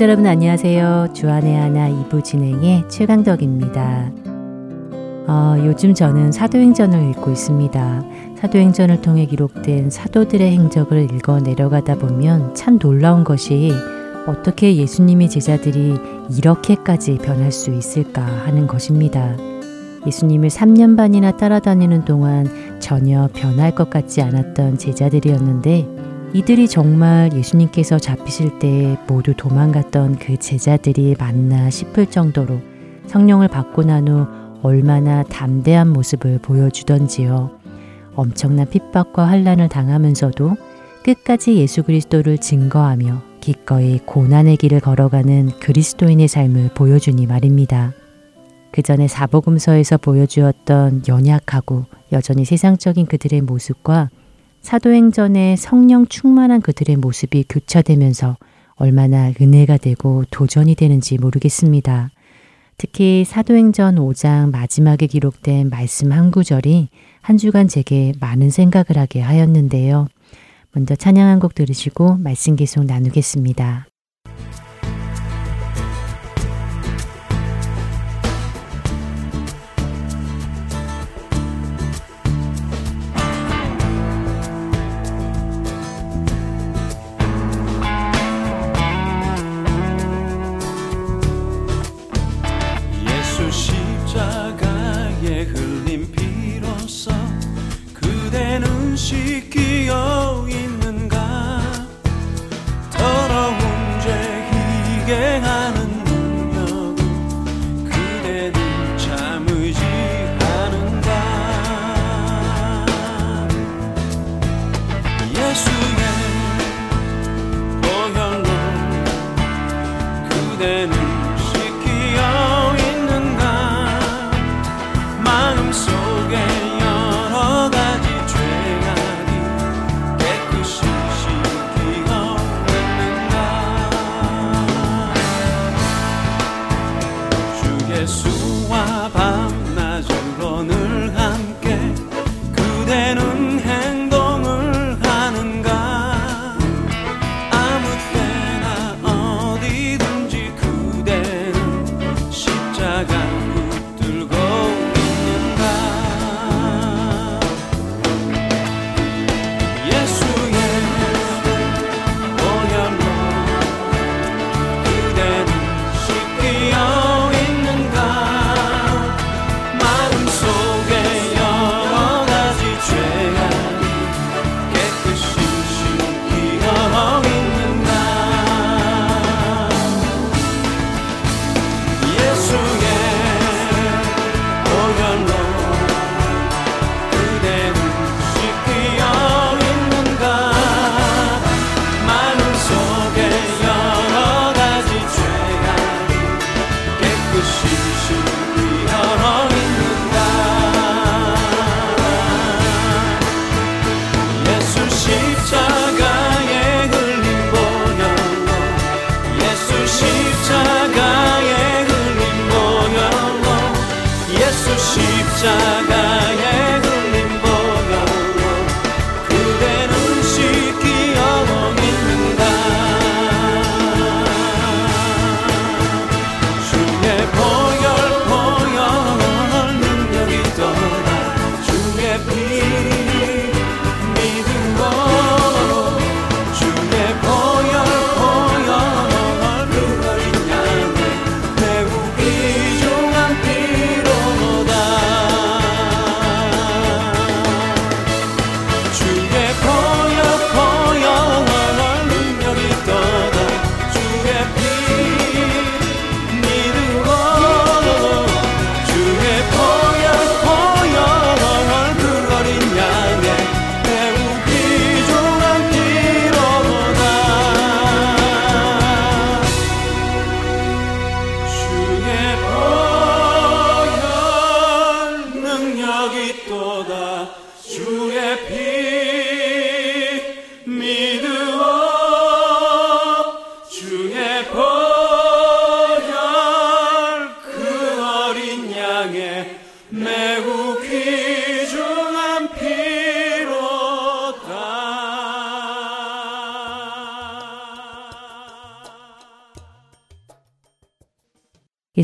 [0.00, 1.08] 애청자 여러분 안녕하세요.
[1.12, 4.10] 주안의 하나 2부 진행의 최강덕입니다.
[5.28, 8.02] 어, 요즘 저는 사도행전을 읽고 있습니다.
[8.38, 13.72] 사도행전을 통해 기록된 사도들의 행적을 읽어 내려가다 보면 참 놀라운 것이
[14.26, 15.98] 어떻게 예수님의 제자들이
[16.30, 19.36] 이렇게까지 변할 수 있을까 하는 것입니다.
[20.06, 22.48] 예수님을 3년 반이나 따라다니는 동안
[22.78, 31.16] 전혀 변할 것 같지 않았던 제자들이었는데 이들이 정말 예수님께서 잡히실 때 모두 도망갔던 그 제자들이
[31.18, 32.60] 맞나 싶을 정도로
[33.06, 34.26] 성령을 받고 난 후
[34.62, 37.50] 얼마나 담대한 모습을 보여주던지요.
[38.14, 40.56] 엄청난 핍박과 환란을 당하면서도
[41.02, 47.92] 끝까지 예수 그리스도를 증거하며 기꺼이 고난의 길을 걸어가는 그리스도인의 삶을 보여주니 말입니다.
[48.70, 54.10] 그 전에 사복음서에서 보여주었던 연약하고 여전히 세상적인 그들의 모습과
[54.62, 58.36] 사도행전의 성령 충만한 그들의 모습이 교차되면서
[58.76, 62.10] 얼마나 은혜가 되고 도전이 되는지 모르겠습니다.
[62.76, 66.88] 특히 사도행전 5장 마지막에 기록된 말씀 한 구절이
[67.20, 70.08] 한 주간 제게 많은 생각을 하게 하였는데요.
[70.72, 73.89] 먼저 찬양 한 곡 들으시고 말씀 계속 나누겠습니다.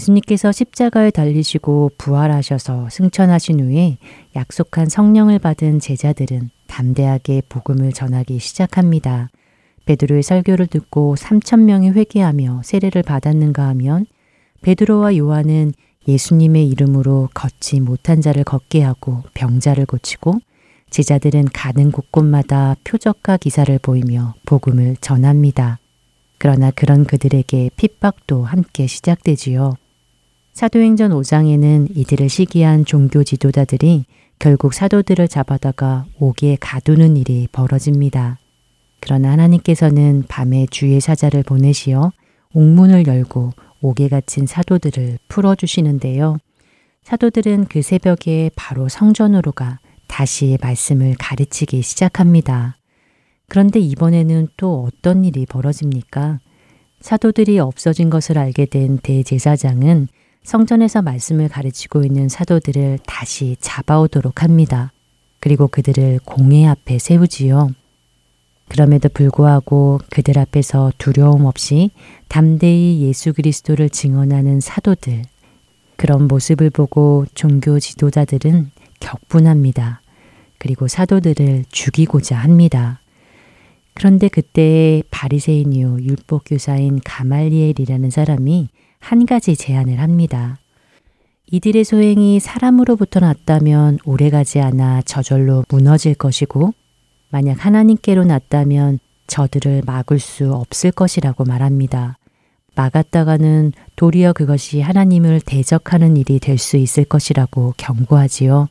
[0.06, 3.98] 예수님께서 십자가에 달리시고 부활하셔서 승천하신 후에
[4.36, 9.30] 약속한 성령을 받은 제자들은 담대하게 복음을 전하기 시작합니다.
[9.86, 14.06] 베드로의 설교를 듣고 3천 명이 회개하며 세례를 받았는가 하면
[14.62, 15.72] 베드로와 요한은
[16.06, 20.34] 예수님의 이름으로 걷지 못한 자를 걷게 하고 병자를 고치고
[20.90, 25.78] 제자들은 가는 곳곳마다 표적과 기사를 보이며 복음을 전합니다.
[26.38, 29.74] 그러나 그런 그들에게 핍박도 함께 시작되지요.
[30.56, 34.06] 사도행전 5장에는 이들을 시기한 종교 지도자들이
[34.38, 38.38] 결국 사도들을 잡아다가 옥에 가두는 일이 벌어집니다.
[39.00, 42.10] 그러나 하나님께서는 밤에 주의 사자를 보내시어
[42.54, 46.38] 옥문을 열고 옥에 갇힌 사도들을 풀어주시는데요.
[47.02, 52.76] 사도들은 그 새벽에 바로 성전으로 가 다시 말씀을 가르치기 시작합니다.
[53.48, 56.40] 그런데 이번에는 또 어떤 일이 벌어집니까?
[57.00, 60.08] 사도들이 없어진 것을 알게 된 대제사장은
[60.46, 64.92] 성전에서 말씀을 가르치고 있는 사도들을 다시 잡아오도록 합니다.
[65.40, 67.70] 그리고 그들을 공회 앞에 세우지요.
[68.68, 71.90] 그럼에도 불구하고 그들 앞에서 두려움 없이
[72.28, 75.22] 담대히 예수 그리스도를 증언하는 사도들.
[75.96, 78.70] 그런 모습을 보고 종교 지도자들은
[79.00, 80.00] 격분합니다.
[80.58, 83.00] 그리고 사도들을 죽이고자 합니다.
[83.94, 90.58] 그런데 그때 바리새인이요 율법 교사인 가말리엘이라는 사람이 한 가지 제안을 합니다.
[91.50, 96.72] 이들의 소행이 사람으로부터 났다면 오래가지 않아 저절로 무너질 것이고
[97.30, 98.98] 만약 하나님께로 났다면
[99.28, 102.18] 저들을 막을 수 없을 것이라고 말합니다.
[102.74, 108.68] 막았다가는 도리어 그것이 하나님을 대적하는 일이 될 수 있을 것이라고 경고하지요.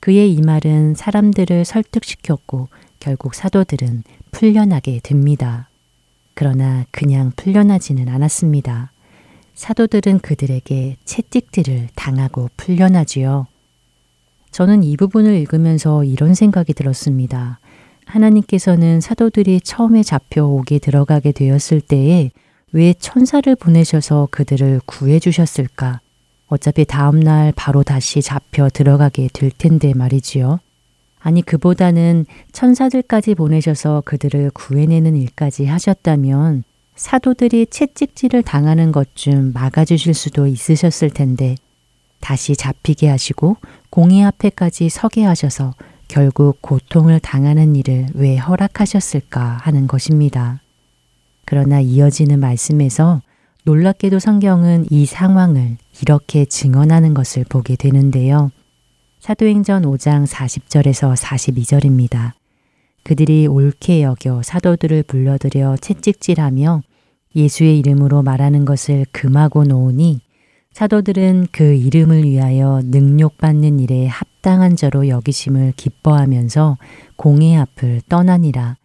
[0.00, 2.68] 그의 이 말은 사람들을 설득시켰고
[2.98, 5.68] 결국 사도들은 풀려나게 됩니다.
[6.34, 8.90] 그러나 그냥 풀려나지는 않았습니다.
[9.54, 13.46] 사도들은 그들에게 채찍질을 당하고 풀려나지요.
[14.50, 17.58] 저는 이 부분을 읽으면서 이런 생각이 들었습니다.
[18.04, 22.30] 하나님께서는 사도들이 처음에 잡혀 옥에 들어가게 되었을 때에
[22.72, 26.00] 왜 천사를 보내셔서 그들을 구해 주셨을까?
[26.48, 30.60] 어차피 다음날 바로 다시 잡혀 들어가게 될 텐데 말이지요.
[31.20, 36.64] 아니, 그보다는 천사들까지 보내셔서 그들을 구해내는 일까지 하셨다면
[37.02, 41.56] 사도들이 채찍질을 당하는 것 좀 막아주실 수도 있으셨을 텐데
[42.20, 43.56] 다시 잡히게 하시고
[43.90, 45.74] 공의 앞에까지 서게 하셔서
[46.08, 50.60] 결국 고통을 당하는 일을 왜 허락하셨을까 하는 것입니다.
[51.44, 53.20] 그러나 이어지는 말씀에서
[53.64, 58.50] 놀랍게도 성경은 이 상황을 이렇게 증언하는 것을 보게 되는데요.
[59.20, 62.32] 사도행전 5장 40절에서 42절입니다.
[63.02, 66.82] 그들이 옳게 여겨 사도들을 불러들여 채찍질하며
[67.34, 70.20] 예수의 이름으로 말하는 것을 금하고 놓으니
[70.72, 76.78] 사도들은 그 이름을 위하여 능욕받는 일에 합당한 자로 여기심을 기뻐하면서
[77.16, 78.76] 공의 앞을 떠나니라.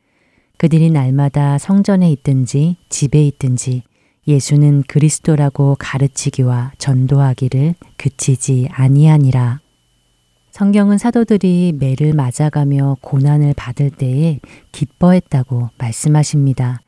[0.57, 3.83] 그들이 날마다 성전에 있든지 집에 있든지
[4.27, 9.61] 예수는 그리스도라고 가르치기와 전도하기를 그치지 아니하니라.
[10.51, 14.39] 성경은 사도들이 매를 맞아가며 고난을 받을 때에
[14.71, 16.81] 기뻐했다고 말씀하십니다.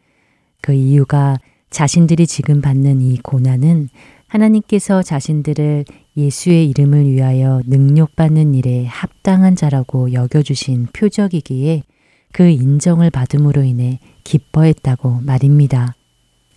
[0.61, 1.37] 그 이유가
[1.69, 3.89] 자신들이 지금 받는 이 고난은
[4.27, 5.85] 하나님께서 자신들을
[6.17, 11.83] 예수의 이름을 위하여 능욕받는 일에 합당한 자라고 여겨주신 표적이기에
[12.31, 15.95] 그 인정을 받음으로 인해 기뻐했다고 말입니다.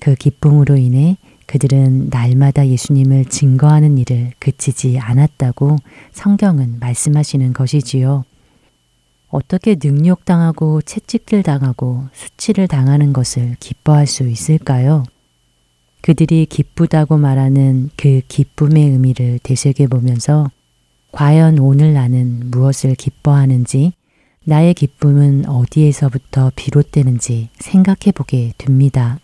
[0.00, 1.16] 그 기쁨으로 인해
[1.46, 5.76] 그들은 날마다 예수님을 증거하는 일을 그치지 않았다고
[6.12, 8.24] 성경은 말씀하시는 것이지요.
[9.32, 15.04] 어떻게 능욕당하고 채찍질 당하고 수치를 당하는 것을 기뻐할 수 있을까요?
[16.02, 20.50] 그들이 기쁘다고 말하는 그 기쁨의 의미를 되새겨 보면서
[21.12, 23.94] 과연 오늘 나는 무엇을 기뻐하는지
[24.44, 29.18] 나의 기쁨은 어디에서부터 비롯되는지 생각해 보게 됩니다.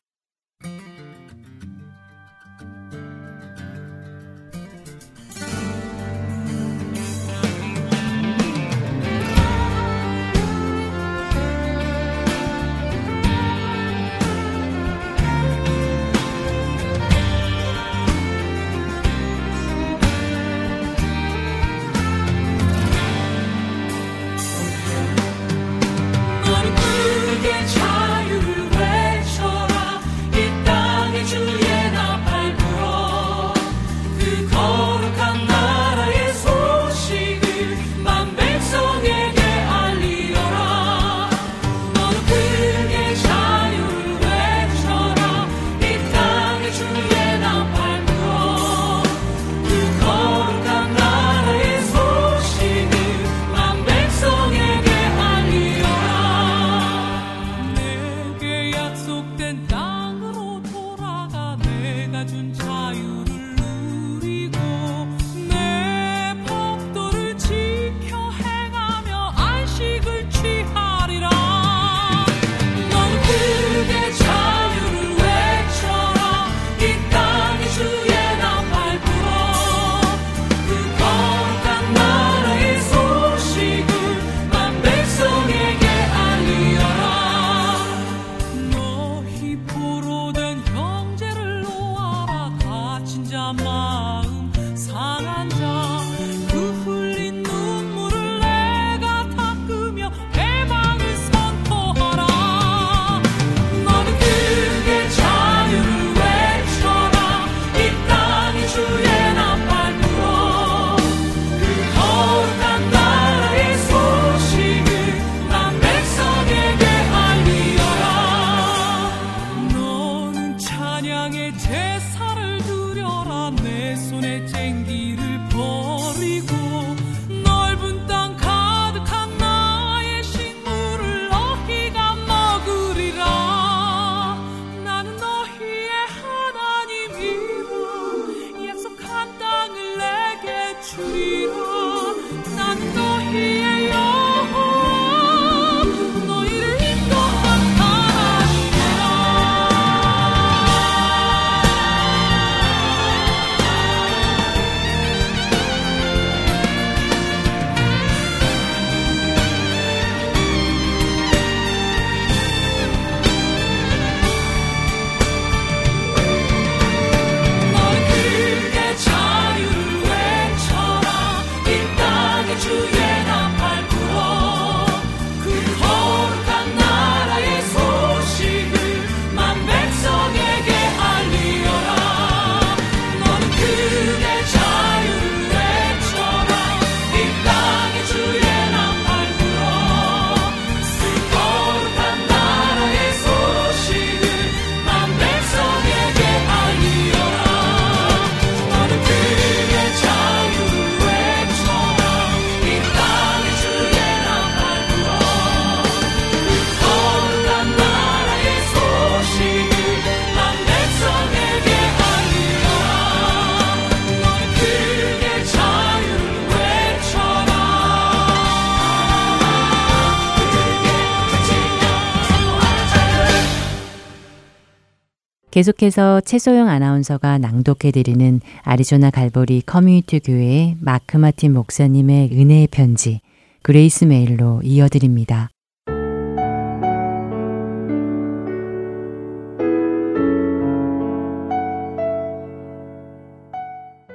[225.58, 233.20] 계속해서 최소영 아나운서가 낭독해드리는 아리조나 갈보리 커뮤니티 교회의 마크 마틴 목사님의 은혜의 편지
[233.64, 235.50] Grace Mail로 이어드립니다.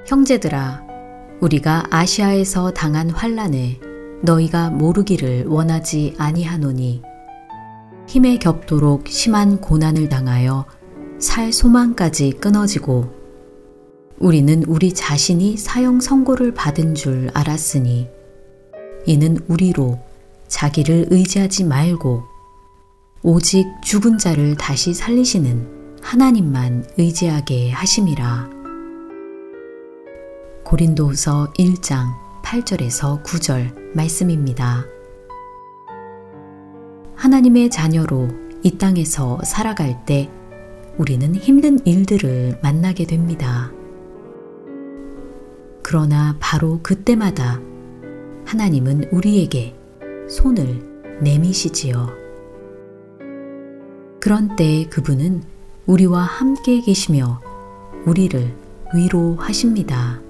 [0.07, 0.81] 형제들아,
[1.41, 7.01] 우리가 아시아에서 당한 환란을 너희가 모르기를 원하지 아니하노니
[8.07, 10.65] 힘에 겹도록 심한 고난을 당하여
[11.23, 13.09] 살 소망까지 끊어지고
[14.19, 18.09] 우리는 우리 자신이 사형 선고를 받은 줄 알았으니
[19.05, 19.99] 이는 우리로
[20.49, 22.23] 자기를 의지하지 말고
[23.23, 28.49] 오직 죽은 자를 다시 살리시는 하나님만 의지하게 하심이라.
[30.65, 32.07] 고린도후서 1장
[32.43, 34.85] 8절에서 9절 말씀입니다.
[37.15, 38.27] 하나님의 자녀로
[38.61, 40.29] 이 땅에서 살아갈 때
[40.97, 43.71] 우리는 힘든 일들을 만나게 됩니다.
[45.81, 47.59] 그러나 바로 그때마다
[48.45, 49.75] 하나님은 우리에게
[50.29, 52.09] 손을 내미시지요.
[54.19, 55.43] 그런 때 그분은
[55.85, 57.41] 우리와 함께 계시며
[58.05, 58.53] 우리를
[58.95, 60.21] 위로하십니다.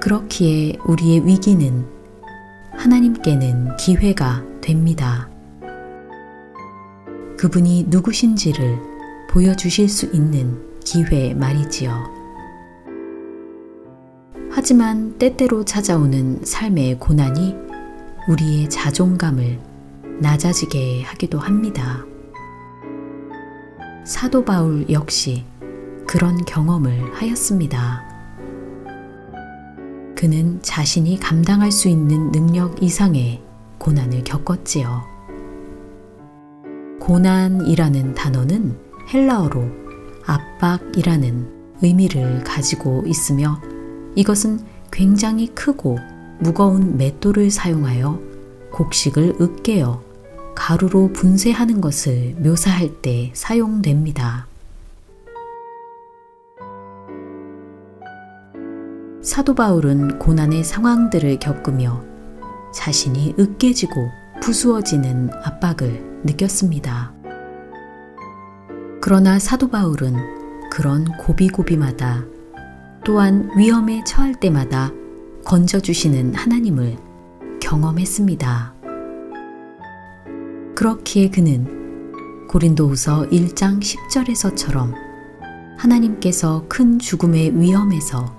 [0.00, 1.84] 그렇기에 우리의 위기는
[2.72, 5.28] 하나님께는 기회가 됩니다.
[7.36, 8.78] 그분이 누구신지를
[9.30, 12.16] 보여주실 수 있는 기회 말이지요.
[14.50, 17.54] 하지만 때때로 찾아오는 삶의 고난이
[18.28, 19.58] 우리의 자존감을
[20.20, 22.04] 낮아지게 하기도 합니다.
[24.06, 25.44] 사도 바울 역시
[26.06, 28.02] 그런 경험을 하였습니다.
[30.16, 33.42] 그는 자신이 감당할 수 있는 능력 이상의
[33.78, 35.15] 고난을 겪었지요.
[37.00, 38.76] 고난이라는 단어는
[39.12, 39.64] 헬라어로
[40.26, 43.60] 압박이라는 의미를 가지고 있으며
[44.14, 44.60] 이것은
[44.90, 45.98] 굉장히 크고
[46.38, 48.20] 무거운 맷돌을 사용하여
[48.72, 50.02] 곡식을 으깨어
[50.54, 54.46] 가루로 분쇄하는 것을 묘사할 때 사용됩니다.
[59.22, 62.02] 사도 바울은 고난의 상황들을 겪으며
[62.72, 64.08] 자신이 으깨지고
[64.40, 67.12] 부수어지는 압박을 느꼈습니다.
[69.00, 70.16] 그러나 사도 바울은
[70.70, 72.24] 그런 고비고비마다
[73.04, 74.92] 또한 위험에 처할 때마다
[75.44, 76.96] 건져주시는 하나님을
[77.60, 78.74] 경험했습니다.
[80.74, 84.92] 그렇기에 그는 고린도후서 1장 10절에서처럼
[85.78, 88.34] 하나님께서 큰 죽음의 위험에서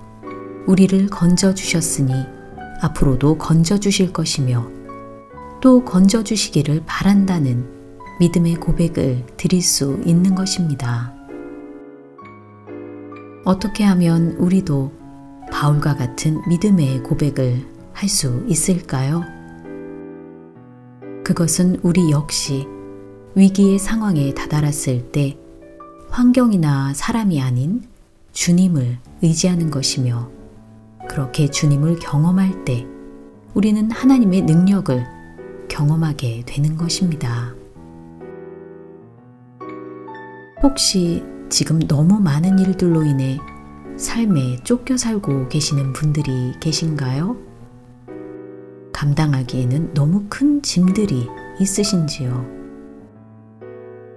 [0.66, 2.12] 우리를 건져 주셨으니
[2.80, 4.68] 앞으로도 건져 주실 것이며
[5.60, 7.77] 또 건져 주시기를 바란다는
[8.20, 11.12] 믿음의 고백을 드릴 수 있는 것입니다.
[13.44, 14.92] 어떻게 하면 우리도
[15.50, 19.24] 바울과 같은 믿음의 고백을 할 수 있을까요?
[21.24, 22.66] 그것은 우리 역시
[23.34, 25.36] 위기의 상황에 다다랐을 때
[26.08, 27.82] 환경이나 사람이 아닌
[28.32, 30.30] 주님을 의지하는 것이며
[31.08, 32.86] 그렇게 주님을 경험할 때
[33.54, 35.04] 우리는 하나님의 능력을
[35.68, 37.57] 경험하게 되는 것입니다.
[40.62, 43.38] 혹시 지금 너무 많은 일들로 인해
[43.96, 47.36] 삶에 쫓겨 살고 계시는 분들이 계신가요?
[48.92, 51.28] 감당하기에는 너무 큰 짐들이
[51.60, 52.58] 있으신지요?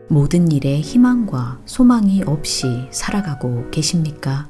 [0.09, 4.49] 모든 일에 희망과 소망이 없이 살아가고 계십니까?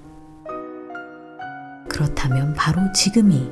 [1.89, 3.49] 그렇다면 바로 지금이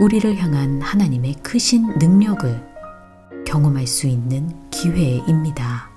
[0.00, 5.95] 우리를 향한 하나님의 크신 능력을 경험할 수 있는 기회입니다.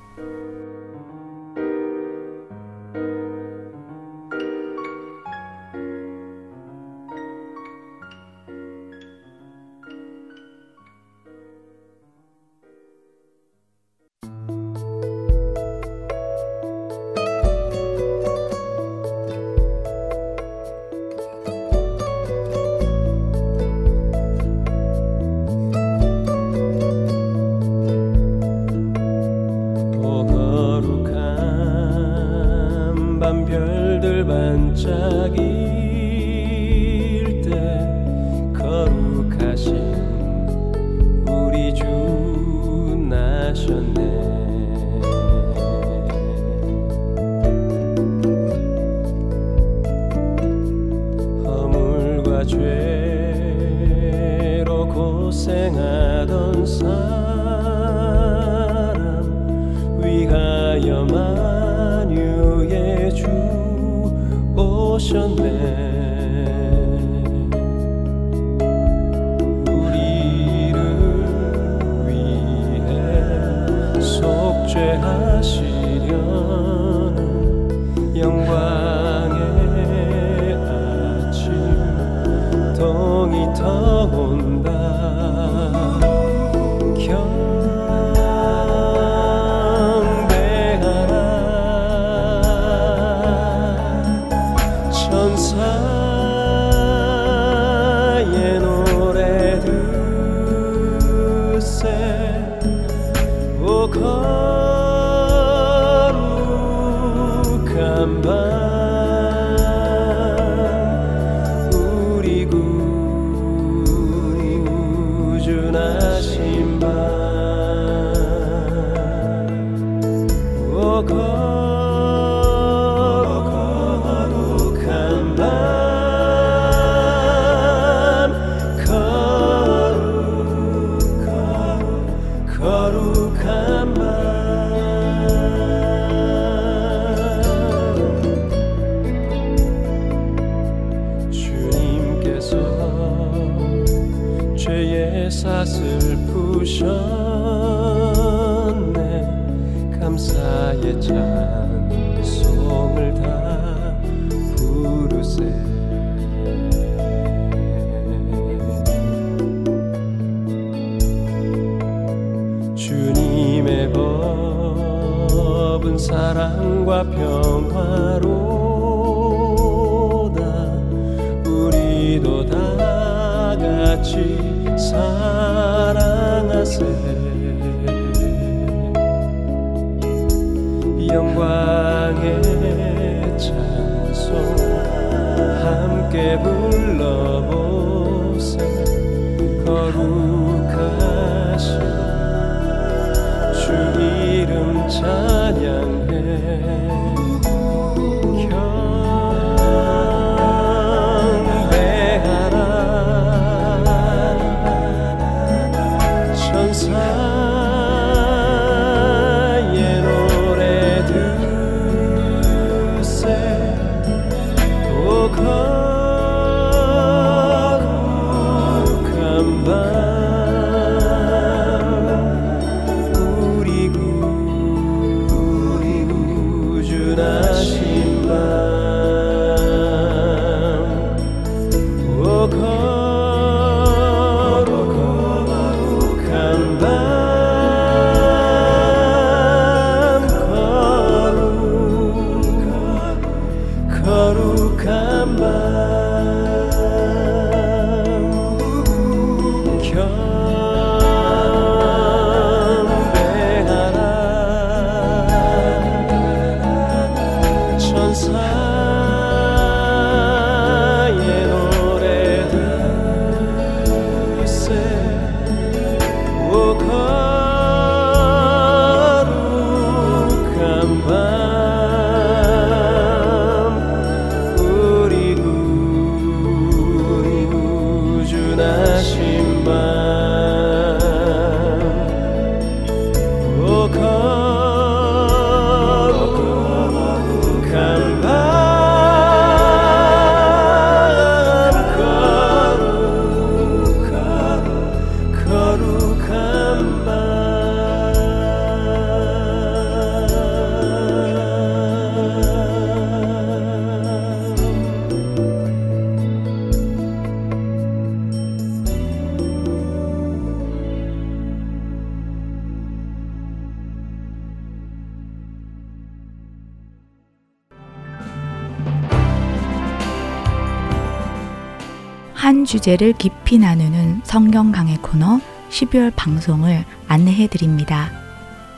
[322.80, 328.10] 주제를 깊이 나누는 성경 강의 코너 12월 방송을 안내해 드립니다.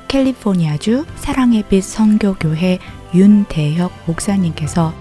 [0.07, 2.79] 캘리포니아주 사랑의 빛 성교교회
[3.13, 4.93] 윤대혁 목사님께서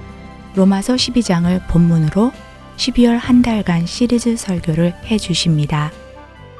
[0.54, 2.30] 로마서 12장을 본문으로
[2.76, 5.90] 12월 한 달간 시리즈 설교를 해 주십니다.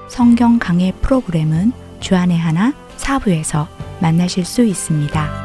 [0.09, 3.69] 성경 강의 프로그램은 주안의 하나 사부에서
[4.01, 5.40] 만나실 수 있습니다.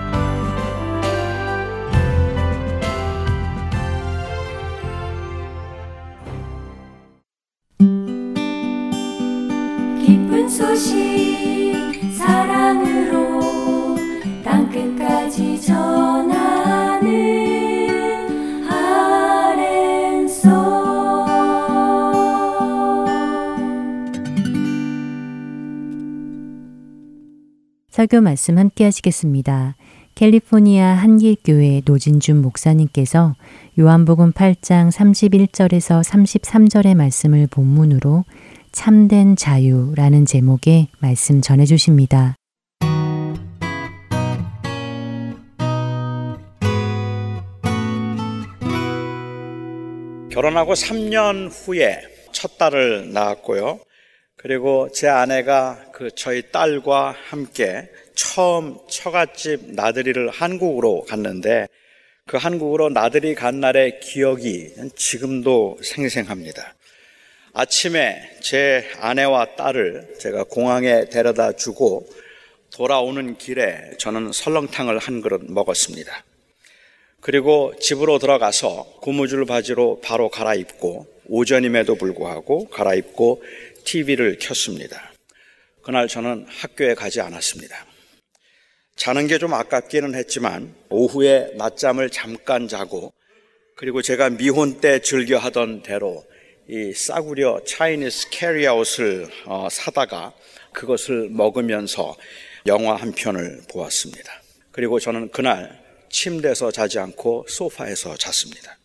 [28.06, 29.76] 설교 말씀 함께 하시겠습니다.
[30.14, 33.34] 캘리포니아 한길교회 노진준 목사님께서
[33.80, 38.24] 요한복음 8장 31절에서 33절의 말씀을 본문으로
[38.72, 42.36] 참된 자유라는 제목의 말씀 전해 주십니다.
[50.30, 53.80] 결혼하고 3년 후에 첫 딸을 낳았고요.
[54.46, 61.68] 그리고 제 아내가 그 저희 딸과 함께 처음 처갓집 나들이를 한국으로 갔는데
[62.28, 66.76] 그 한국으로 나들이 간 날의 기억이 지금도 생생합니다.
[67.54, 72.08] 아침에 제 아내와 딸을 제가 공항에 데려다 주고
[72.72, 76.24] 돌아오는 길에 저는 설렁탕을 한 그릇 먹었습니다.
[77.20, 83.42] 그리고 집으로 들어가서 고무줄 바지로 바로 갈아입고 오전임에도 불구하고 갈아입고
[83.86, 85.12] TV를 켰습니다.
[85.82, 87.86] 그날 저는 학교에 가지 않았습니다.
[88.96, 93.14] 자는 게 좀 아깝기는 했지만 오후에 낮잠을 잠깐 자고
[93.76, 96.26] 그리고 제가 미혼 때 즐겨 하던 대로
[96.68, 100.34] 이 싸구려 Chinese carryout을 어, 사다가
[100.74, 102.16] 그것을 먹으면서
[102.66, 104.42] 영화 한 편을 보았습니다.
[104.72, 108.78] 그리고 저는 그날 침대에서 자지 않고 소파에서 잤습니다.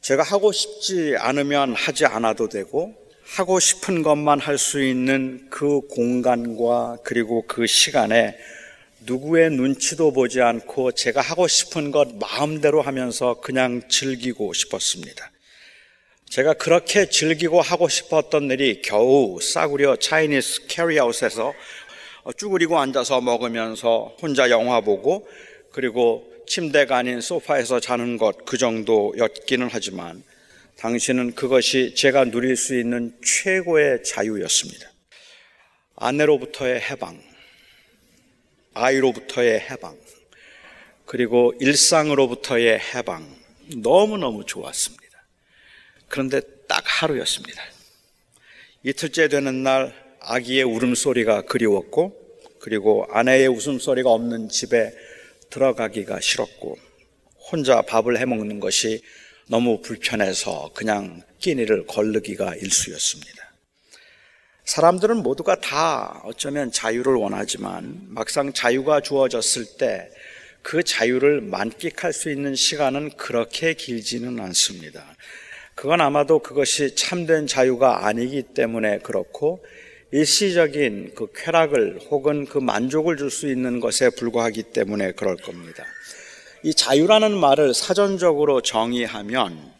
[0.00, 6.98] 제가 하고 싶지 않으면 하지 않아도 되고 하고 싶은 것만 할 수 있는 그 공간과
[7.04, 8.36] 그리고 그 시간에
[9.00, 15.30] 누구의 눈치도 보지 않고 제가 하고 싶은 것 마음대로 하면서 그냥 즐기고 싶었습니다.
[16.28, 21.52] 제가 그렇게 즐기고 하고 싶었던 일이 겨우 싸구려 Chinese carryout에서
[22.36, 25.26] 쭈그리고 앉아서 먹으면서 혼자 영화 보고
[25.72, 30.22] 그리고 침대가 아닌 소파에서 자는 것 그 정도였기는 하지만
[30.76, 34.90] 당신은 그것이 제가 누릴 수 있는 최고의 자유였습니다.
[35.96, 37.22] 아내로부터의 해방,
[38.74, 39.96] 아이로부터의 해방,
[41.06, 43.24] 그리고 일상으로부터의 해방,
[43.76, 45.04] 너무너무 좋았습니다.
[46.08, 47.62] 그런데 딱 하루였습니다.
[48.82, 52.20] 이틀째 되는 날 아기의 울음소리가 그리웠고,
[52.58, 54.92] 그리고 아내의 웃음소리가 없는 집에
[55.50, 56.76] 들어가기가 싫었고,
[57.50, 59.02] 혼자 밥을 해 먹는 것이
[59.48, 63.52] 너무 불편해서 그냥 끼니를 걸르기가 일수였습니다.
[64.64, 70.10] 사람들은 모두가 다 어쩌면 자유를 원하지만 막상 자유가 주어졌을 때
[70.64, 75.04] 그 자유를 만끽할 수 있는 시간은 그렇게 길지는 않습니다.
[75.74, 79.62] 그건 아마도 그것이 참된 자유가 아니기 때문에 그렇고
[80.10, 85.84] 일시적인 그 쾌락을 혹은 그 만족을 줄 수 있는 것에 불과하기 때문에 그럴 겁니다.
[86.64, 89.70] 이 자유라는 말을 사전적으로 정의하면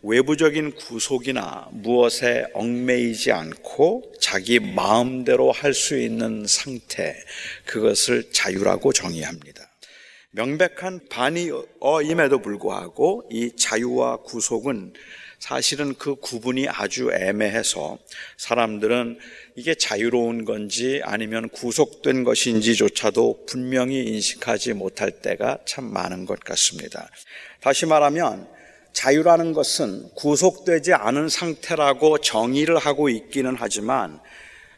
[0.00, 7.14] 외부적인 구속이나 무엇에 얽매이지 않고 자기 마음대로 할 수 있는 상태,
[7.66, 9.62] 그것을 자유라고 정의합니다.
[10.30, 14.94] 명백한 반의어임에도 불구하고 이 자유와 구속은
[15.42, 17.98] 사실은 그 구분이 아주 애매해서
[18.36, 19.18] 사람들은
[19.56, 27.10] 이게 자유로운 건지 아니면 구속된 것인지조차도 분명히 인식하지 못할 때가 참 많은 것 같습니다.
[27.60, 28.46] 다시 말하면
[28.92, 34.20] 자유라는 것은 구속되지 않은 상태라고 정의를 하고 있기는 하지만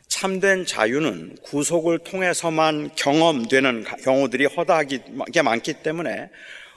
[0.09, 5.03] 참된 자유는 구속을 통해서만 경험되는 경우들이 허다하게
[5.43, 6.31] 많기 때문에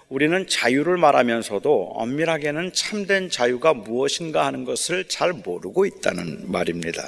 [0.09, 7.03] 우리는 자유를 말하면서도 엄밀하게는 참된 자유가 무엇인가 하는 것을 잘 모르고 있다는 말입니다.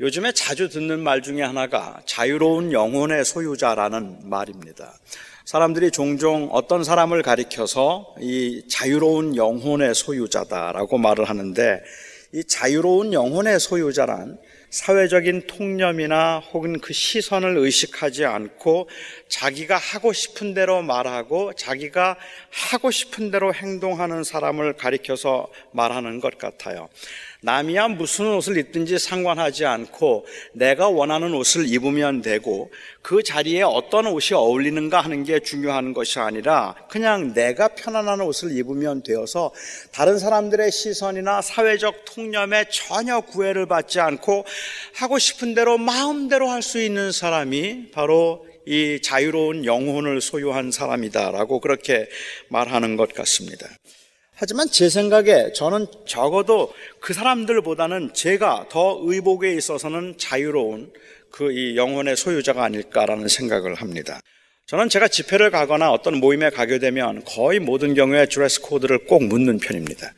[0.00, 4.92] 요즘에 자주 듣는 말 중에 하나가 자유로운 영혼의 소유자라는 말입니다.
[5.46, 11.80] 사람들이 종종 어떤 사람을 가리켜서 이 자유로운 영혼의 소유자다라고 말을 하는데
[12.32, 14.38] 이 자유로운 영혼의 소유자란
[14.70, 18.88] 사회적인 통념이나 혹은 그 시선을 의식하지 않고
[19.34, 22.16] 자기가 하고 싶은 대로 말하고 자기가
[22.50, 26.88] 하고 싶은 대로 행동하는 사람을 가리켜서 말하는 것 같아요.
[27.40, 32.70] 남이야 무슨 옷을 입든지 상관하지 않고 내가 원하는 옷을 입으면 되고
[33.02, 39.02] 그 자리에 어떤 옷이 어울리는가 하는 게 중요한 것이 아니라 그냥 내가 편안한 옷을 입으면
[39.02, 39.52] 되어서
[39.90, 44.46] 다른 사람들의 시선이나 사회적 통념에 전혀 구애를 받지 않고
[44.94, 52.08] 하고 싶은 대로 마음대로 할 수 있는 사람이 바로 이 자유로운 영혼을 소유한 사람이다라고 그렇게
[52.48, 53.68] 말하는 것 같습니다.
[54.36, 60.92] 하지만 제 생각에 저는 적어도 그 사람들보다는 제가 더 의복에 있어서는 자유로운
[61.30, 64.20] 그 이 영혼의 소유자가 아닐까라는 생각을 합니다.
[64.66, 69.58] 저는 제가 집회를 가거나 어떤 모임에 가게 되면 거의 모든 경우에 드레스 코드를 꼭 묻는
[69.58, 70.14] 편입니다.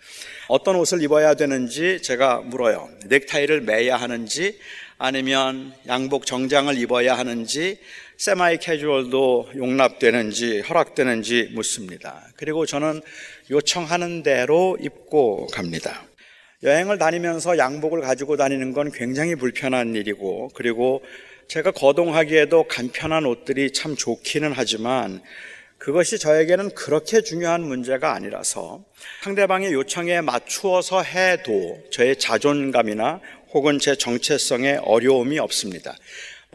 [0.49, 2.91] 어떤 옷을 입어야 되는지 제가 물어요.
[3.07, 4.59] 넥타이를 매야 하는지
[4.99, 7.79] 아니면 양복 정장을 입어야 하는지
[8.19, 12.27] 세마이 캐주얼도 용납되는지 허락되는지 묻습니다.
[12.37, 13.03] 그리고 저는
[13.51, 16.07] 요청하는 대로 입고 갑니다.
[16.63, 21.03] 여행을 다니면서 양복을 가지고 다니는 건 굉장히 불편한 일이고, 그리고
[21.49, 25.23] 제가 거동하기에도 간편한 옷들이 참 좋기는 하지만,
[25.77, 28.83] 그것이 저에게는 그렇게 중요한 문제가 아니라서
[29.23, 33.21] 상대방의 요청에 맞추어서 해도 저의 자존감이나
[33.53, 35.95] 혹은 제 정체성에 어려움이 없습니다.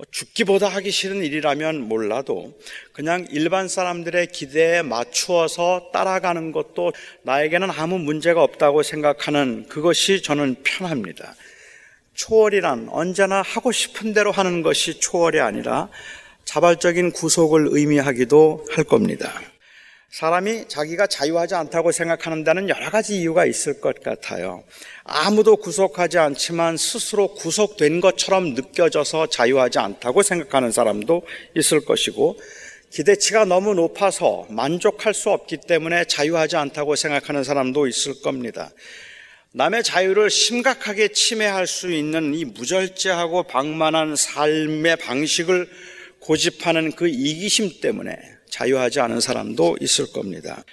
[0.01, 2.57] 뭐 죽기보다 하기 싫은 일이라면 몰라도
[2.91, 11.35] 그냥 일반 사람들의 기대에 맞추어서 따라가는 것도 나에게는 아무 문제가 없다고 생각하는 그것이 저는 편합니다.
[12.15, 15.89] 초월이란 언제나 하고 싶은 대로 하는 것이 초월이 아니라
[16.45, 19.31] 자발적인 구속을 의미하기도 할 겁니다.
[20.11, 24.65] 사람이 자기가 자유하지 않다고 생각하는 데는 여러 가지 이유가 있을 것 같아요.
[25.05, 31.21] 아무도 구속하지 않지만 스스로 구속된 것처럼 느껴져서 자유하지 않다고 생각하는 사람도
[31.55, 32.37] 있을 것이고,
[32.89, 38.69] 기대치가 너무 높아서 만족할 수 없기 때문에 자유하지 않다고 생각하는 사람도 있을 겁니다.
[39.53, 45.69] 남의 자유를 심각하게 침해할 수 있는 이 무절제하고 방만한 삶의 방식을
[46.19, 50.63] 고집하는 그 이기심 때문에 자유하지 않은 사람도 있을 겁니다.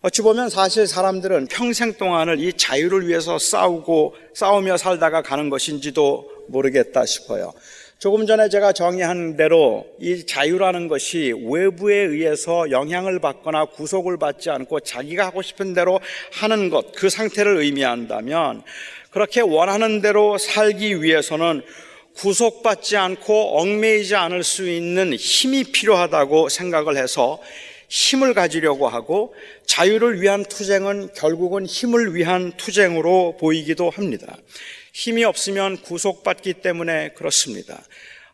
[0.00, 7.04] 어찌 보면 사실 사람들은 평생 동안을 이 자유를 위해서 싸우고 싸우며 살다가 가는 것인지도 모르겠다
[7.04, 7.52] 싶어요.
[7.98, 14.80] 조금 전에 제가 정의한 대로 이 자유라는 것이 외부에 의해서 영향을 받거나 구속을 받지 않고
[14.80, 15.98] 자기가 하고 싶은 대로
[16.32, 18.62] 하는 것, 그 상태를 의미한다면
[19.10, 21.62] 그렇게 원하는 대로 살기 위해서는
[22.16, 27.40] 구속받지 않고 얽매이지 않을 수 있는 힘이 필요하다고 생각을 해서
[27.88, 29.34] 힘을 가지려고 하고
[29.66, 34.36] 자유를 위한 투쟁은 결국은 힘을 위한 투쟁으로 보이기도 합니다.
[34.92, 37.84] 힘이 없으면 구속받기 때문에 그렇습니다.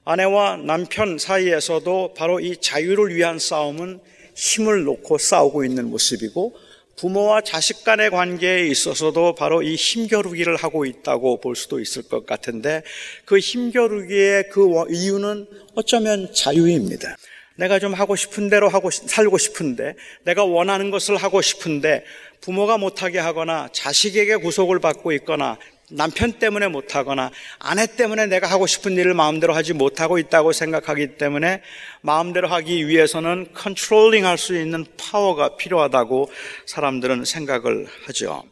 [0.04, 4.00] 아내와 남편 사이에서도 바로 이 자유를 위한 싸움은
[4.34, 6.54] 힘을 놓고 싸우고 있는 모습이고
[7.02, 12.84] 부모와 자식 간의 관계에 있어서도 바로 이 힘겨루기를 하고 있다고 볼 수도 있을 것 같은데
[13.24, 17.16] 그 힘겨루기의 그 이유는 어쩌면 자유입니다.
[17.56, 22.04] 내가 좀 하고 싶은 대로 하고 살고 싶은데 내가 원하는 것을 하고 싶은데
[22.40, 25.58] 부모가 못하게 하거나 자식에게 구속을 받고 있거나
[25.94, 31.62] 남편 때문에 못하거나 아내 때문에 내가 하고 싶은 일을 마음대로 하지 못하고 있다고 생각하기 때문에
[32.00, 36.30] 마음대로 하기 위해서는 controlling 할 수 있는 파워가 필요하다고
[36.66, 38.44] 사람들은 생각을 하죠.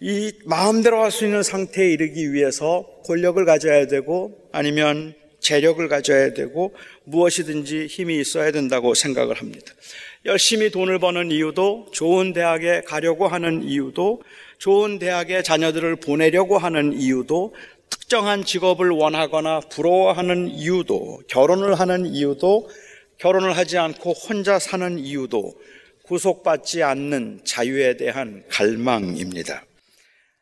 [0.00, 6.74] 이 마음대로 할 수 있는 상태에 이르기 위해서 권력을 가져야 되고 아니면 재력을 가져야 되고
[7.04, 9.72] 무엇이든지 힘이 있어야 된다고 생각을 합니다.
[10.26, 14.22] 열심히 돈을 버는 이유도 좋은 대학에 가려고 하는 이유도
[14.60, 17.54] 좋은 대학에 자녀들을 보내려고 하는 이유도
[17.88, 22.68] 특정한 직업을 원하거나 부러워하는 이유도 결혼을 하는 이유도
[23.16, 25.54] 결혼을 하지 않고 혼자 사는 이유도
[26.02, 29.64] 구속받지 않는 자유에 대한 갈망입니다.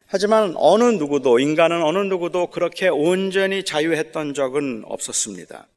[0.08, 5.68] 하지만 어느 누구도, 인간은 어느 누구도 그렇게 온전히 자유했던 적은 없었습니다.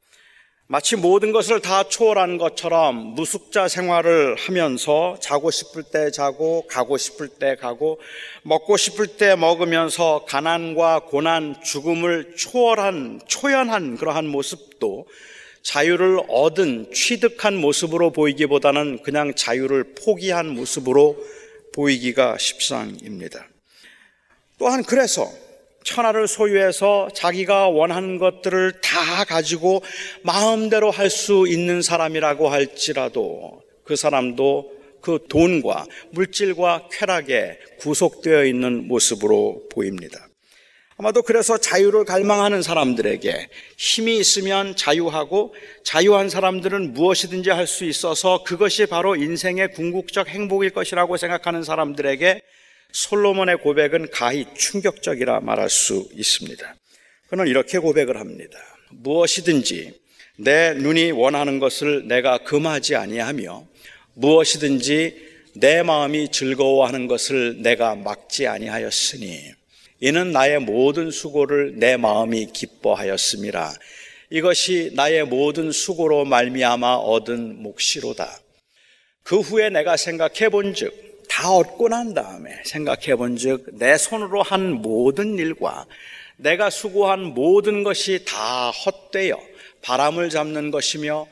[0.72, 7.28] 마치 모든 것을 다 초월한 것처럼 무숙자 생활을 하면서 자고 싶을 때 자고 가고 싶을
[7.28, 8.00] 때 가고
[8.42, 15.04] 먹고 싶을 때 먹으면서 가난과 고난, 죽음을 초월한 초연한 그러한 모습도
[15.62, 21.22] 자유를 얻은 취득한 모습으로 보이기보다는 그냥 자유를 포기한 모습으로
[21.74, 23.46] 보이기가 십상입니다.
[24.58, 25.30] 또한 그래서
[25.84, 29.82] 천하를 소유해서 자기가 원하는 것들을 다 가지고
[30.22, 39.64] 마음대로 할 수 있는 사람이라고 할지라도 그 사람도 그 돈과 물질과 쾌락에 구속되어 있는 모습으로
[39.70, 40.26] 보입니다.
[40.96, 48.86] 아마도 그래서 자유를 갈망하는 사람들에게 힘이 있으면 자유하고 자유한 사람들은 무엇이든지 할 수 있어서 그것이
[48.86, 52.40] 바로 인생의 궁극적 행복일 것이라고 생각하는 사람들에게
[52.92, 56.76] 솔로몬의 고백은 가히 충격적이라 말할 수 있습니다.
[57.28, 58.58] 그는 이렇게 고백을 합니다.
[58.90, 60.00] 무엇이든지
[60.36, 63.66] 내 눈이 원하는 것을 내가 금하지 아니하며
[64.14, 69.52] 무엇이든지 내 마음이 즐거워하는 것을 내가 막지 아니하였으니
[70.00, 73.72] 이는 나의 모든 수고를 내 마음이 기뻐하였음이라
[74.30, 78.40] 이것이 나의 모든 수고로 말미암아 얻은 몫이로다.
[79.22, 84.70] 그 후에 내가 생각해 본즉 다 얻고 난 다음에 생각해 본 즉, 내 손으로 한
[84.70, 85.86] 모든 일과
[86.36, 89.40] 내가 수고한 모든 것이 다 헛되어
[89.80, 91.26] 바람을 잡는 것이며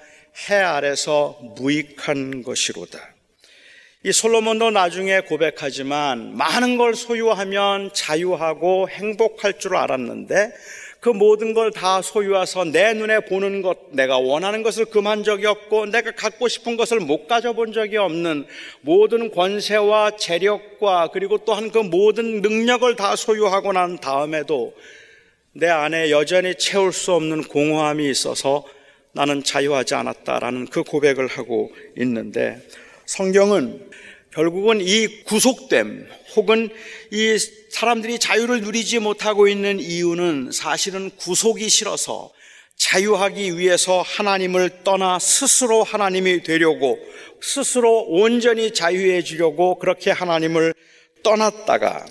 [0.49, 2.99] 해 아래서 무익한 것이로다.
[4.03, 10.51] 이 솔로몬도 나중에 고백하지만 많은 걸 소유하면 자유하고 행복할 줄 알았는데
[11.01, 15.87] 그 모든 걸 다 소유해서 내 눈에 보는 것, 내가 원하는 것을 금한 적이 없고
[15.87, 18.47] 내가 갖고 싶은 것을 못 가져본 적이 없는
[18.83, 24.75] 모든 권세와 재력과 그리고 또한 그 모든 능력을 다 소유하고 난 다음에도
[25.53, 28.65] 내 안에 여전히 채울 수 없는 공허함이 있어서
[29.13, 32.59] 나는 자유하지 않았다라는 그 고백을 하고 있는데
[33.07, 33.89] 성경은
[34.33, 36.69] 결국은 이 구속됨 혹은
[37.11, 37.37] 이
[37.71, 42.33] 사람들이 자유를 누리지 못하고 있는 이유는 사실은 구속이 싫어서
[42.77, 46.99] 자유하기 위해서 하나님을 떠나 스스로 하나님이 되려고
[47.41, 50.75] 스스로 온전히 자유해지려고 그렇게 하나님을
[51.23, 52.05] 떠났다가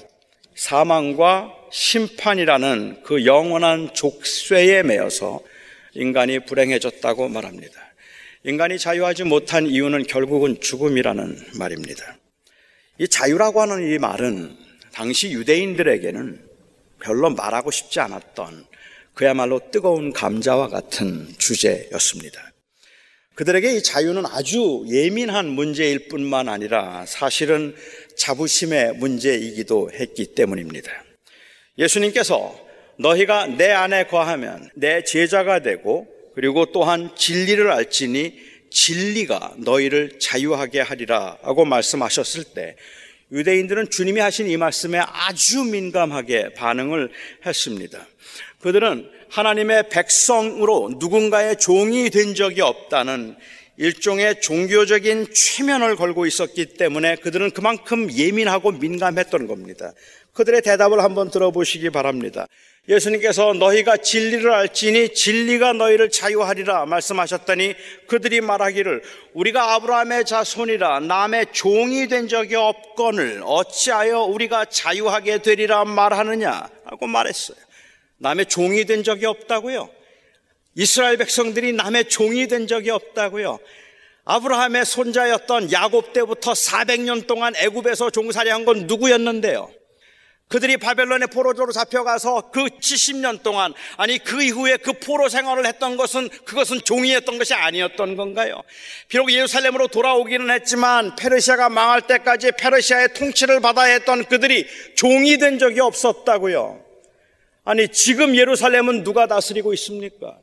[0.56, 5.42] 사망과 심판이라는 그 영원한 족쇄에 매여서
[5.94, 7.74] 인간이 불행해졌다고 말합니다.
[8.46, 12.18] 인간이 자유하지 못한 이유는 결국은 죽음이라는 말입니다.
[12.98, 16.50] 이 자유라고 하는 이 말은 당시 유대인들에게는
[17.02, 18.66] 별로 말하고 싶지 않았던
[19.14, 22.52] 그야말로 뜨거운 감자와 같은 주제였습니다.
[23.36, 27.74] 그들에게 이 자유는 아주 예민한 문제일 뿐만 아니라 사실은
[28.18, 30.92] 자부심의 문제이기도 했기 때문입니다.
[31.78, 32.54] 예수님께서
[32.98, 38.38] 너희가 내 안에 거하면 내 제자가 되고 그리고 또한 진리를 알지니
[38.72, 42.76] 진리가 너희를 자유하게 하리라 하고 말씀하셨을 때
[43.32, 47.12] 유대인들은 주님이 하신 이 말씀에 아주 민감하게 반응을
[47.46, 48.06] 했습니다.
[48.62, 53.36] 그들은 하나님의 백성으로 누군가의 종이 된 적이 없다는
[53.80, 59.94] 일종의 종교적인 최면을 걸고 있었기 때문에 그들은 그만큼 예민하고 민감했던 겁니다.
[60.34, 62.46] 그들의 대답을 한번 들어보시기 바랍니다.
[62.90, 67.76] 예수님께서 너희가 진리를 알지니 진리가 너희를 자유하리라 말씀하셨더니
[68.08, 69.02] 그들이 말하기를
[69.34, 77.58] 우리가 아브라함의 자손이라 남의 종이 된 적이 없거늘 어찌하여 우리가 자유하게 되리라 말하느냐 하고 말했어요.
[78.18, 79.99] 남의 종이 된 적이 없다고요.
[80.80, 83.60] 이스라엘 백성들이 남의 종이 된 적이 없다고요.
[84.24, 89.70] 아브라함의 손자였던 야곱 때부터 400년 동안 애굽에서 종살이한 건 누구였는데요?
[90.48, 96.30] 그들이 바벨론의 포로조로 잡혀가서 그 70년 동안 아니 그 이후에 그 포로 생활을 했던 것은
[96.46, 98.62] 그것은 종이었던 것이 아니었던 건가요?
[99.10, 104.66] 비록 예루살렘으로 돌아오기는 했지만 페르시아가 망할 때까지 페르시아의 통치를 받아야 했던 그들이
[104.96, 106.86] 종이 된 적이 없었다고요.
[107.66, 110.40] 아니 지금 예루살렘은 누가 다스리고 있습니까?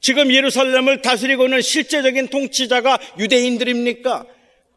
[0.00, 4.24] 지금 예루살렘을 다스리고 있는 실제적인 통치자가 유대인들입니까?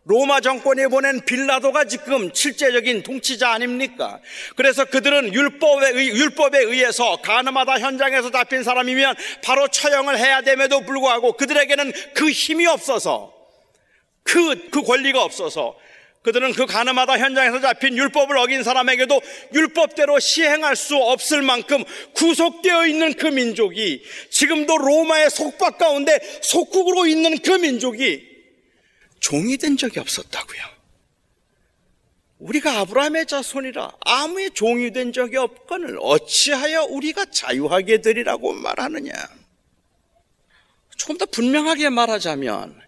[0.05, 4.19] 로마 정권이 보낸 빌라도가 지금 실제적인 통치자 아닙니까?
[4.57, 9.15] 그래서 그들은 율법에, 의, 율법에 의해서 가늠하다 현장에서 잡힌 사람이면
[9.45, 13.33] 바로 처형을 해야 됨에도 불구하고 그들에게는 그 힘이 없어서
[14.23, 15.77] 그, 그 권리가 없어서
[16.23, 19.21] 그들은 그 가늠하다 현장에서 잡힌 율법을 어긴 사람에게도
[19.53, 27.37] 율법대로 시행할 수 없을 만큼 구속되어 있는 그 민족이 지금도 로마의 속박 가운데 속국으로 있는
[27.39, 28.33] 그 민족이
[29.19, 30.73] 종이 된 적이 없었다고요.
[32.39, 39.13] 우리가 아브라함의 자손이라 아무의 종이 된 적이 없거늘 어찌하여 우리가 자유하게 되리라고 말하느냐.
[40.97, 42.82] 조금 더 분명하게 말하자면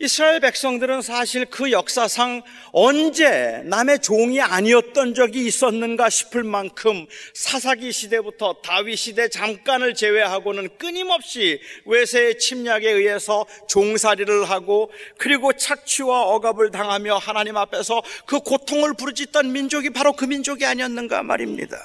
[0.00, 8.60] 이스라엘 백성들은 사실 그 역사상 언제 남의 종이 아니었던 적이 있었는가 싶을 만큼 사사기 시대부터
[8.62, 17.56] 다윗 시대 잠깐을 제외하고는 끊임없이 외세의 침략에 의해서 종살이를 하고 그리고 착취와 억압을 당하며 하나님
[17.56, 21.76] 앞에서 그 고통을 부르짖던 민족이 바로 그 민족이 아니었는가 말입니다.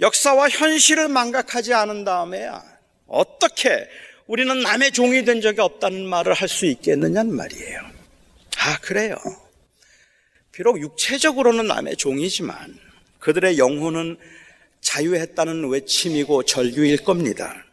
[0.00, 2.62] 역사와 현실을 망각하지 않은 다음에야
[3.06, 3.88] 어떻게
[4.26, 7.80] 우리는 남의 종이 된 적이 없다는 말을 할 수 있겠느냐는 말이에요.
[8.58, 9.16] 아, 그래요.
[10.52, 12.78] 비록 육체적으로는 남의 종이지만
[13.18, 14.16] 그들의 영혼은
[14.80, 17.64] 자유했다는 외침이고 절규일 겁니다.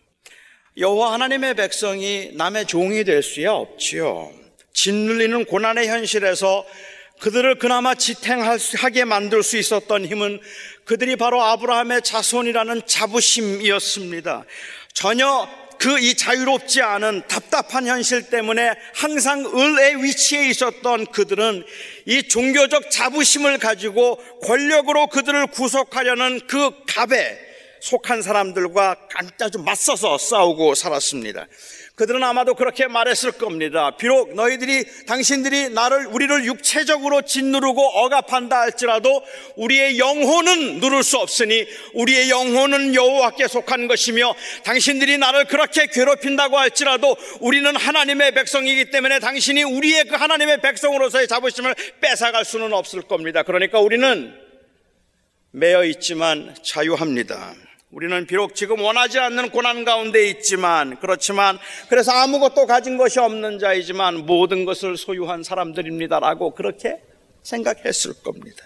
[0.77, 4.31] 여호와 하나님의 백성이 남의 종이 될 수야 없지요.
[4.73, 6.65] 짓눌리는 고난의 현실에서
[7.19, 10.39] 그들을 그나마 지탱하게 만들 수 있었던 힘은
[10.83, 14.43] 그들이 바로 아브라함의 자손이라는 자부심이었습니다.
[14.93, 15.47] 전혀
[15.83, 21.65] 그 이 자유롭지 않은 답답한 현실 때문에 항상 을의 위치에 있었던 그들은
[22.05, 27.37] 이 종교적 자부심을 가지고 권력으로 그들을 구속하려는 그 갑에
[27.81, 28.95] 속한 사람들과
[29.41, 31.47] 아주 맞서서 싸우고 살았습니다.
[31.95, 33.95] 그들은 아마도 그렇게 말했을 겁니다.
[33.97, 39.23] 비록 너희들이 당신들이 나를 우리를 육체적으로 짓누르고 억압한다 할지라도
[39.57, 44.33] 우리의 영혼은 누를 수 없으니 우리의 영혼은 여호와께 속한 것이며
[44.63, 51.75] 당신들이 나를 그렇게 괴롭힌다고 할지라도 우리는 하나님의 백성이기 때문에 당신이 우리의 그 하나님의 백성으로서의 자부심을
[52.01, 53.43] 뺏어갈 수는 없을 겁니다.
[53.43, 54.33] 그러니까 우리는
[55.51, 57.53] 매여 있지만 자유합니다.
[57.93, 64.25] 우리는 비록 지금 원하지 않는 고난 가운데 있지만 그렇지만 그래서 아무것도 가진 것이 없는 자이지만
[64.25, 66.99] 모든 것을 소유한 사람들입니다라고 그렇게
[67.43, 68.65] 생각했을 겁니다.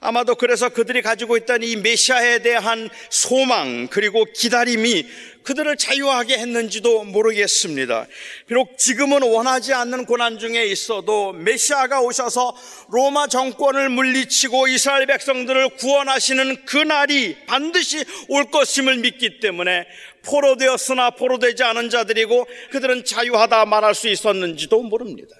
[0.00, 5.06] 아마도 그래서 그들이 가지고 있던 이 메시아에 대한 소망 그리고 기다림이
[5.44, 8.06] 그들을 자유하게 했는지도 모르겠습니다.
[8.48, 12.56] 비록 지금은 원하지 않는 고난 중에 있어도 메시아가 오셔서
[12.88, 19.86] 로마 정권을 물리치고 이스라엘 백성들을 구원하시는 그날이 반드시 올 것임을 믿기 때문에
[20.24, 25.36] 포로되었으나 포로되지 않은 자들이고 그들은 자유하다 말할 수 있었는지도 모릅니다.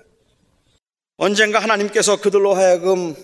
[1.16, 3.14] 언젠가 하나님께서 그들로 하여금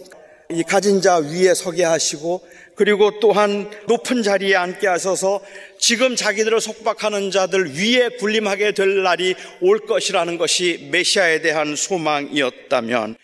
[0.49, 2.45] 이 가진 자 위에 서게 하시고
[2.81, 5.45] 그리고 또한 높은 자리에 앉게 하셔서
[5.79, 13.17] 지금 자기들을 속박하는 자들 위에 군림하게 될 날이 올 것이라는 것이 메시아에 대한 소망이었다면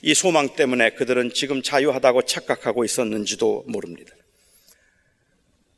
[0.00, 4.14] 이 소망 때문에 그들은 지금 자유하다고 착각하고 있었는지도 모릅니다.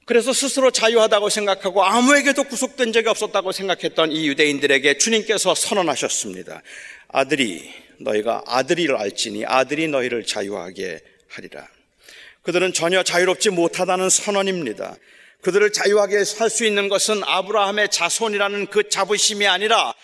[0.04, 6.62] 그래서 스스로 자유하다고 생각하고 아무에게도 구속된 적이 없었다고 생각했던 이 유대인들에게 주님께서 선언하셨습니다.
[7.08, 7.68] 아들이
[7.98, 11.73] 너희가 아들이를 알지니 아들이 너희를 자유하게 하리라.
[12.44, 14.96] 그들은 전혀 자유롭지 못하다는 선언입니다.
[15.42, 19.94] 그들을 자유하게 살 수 있는 것은 아브라함의 자손이라는 그 자부심이 아니라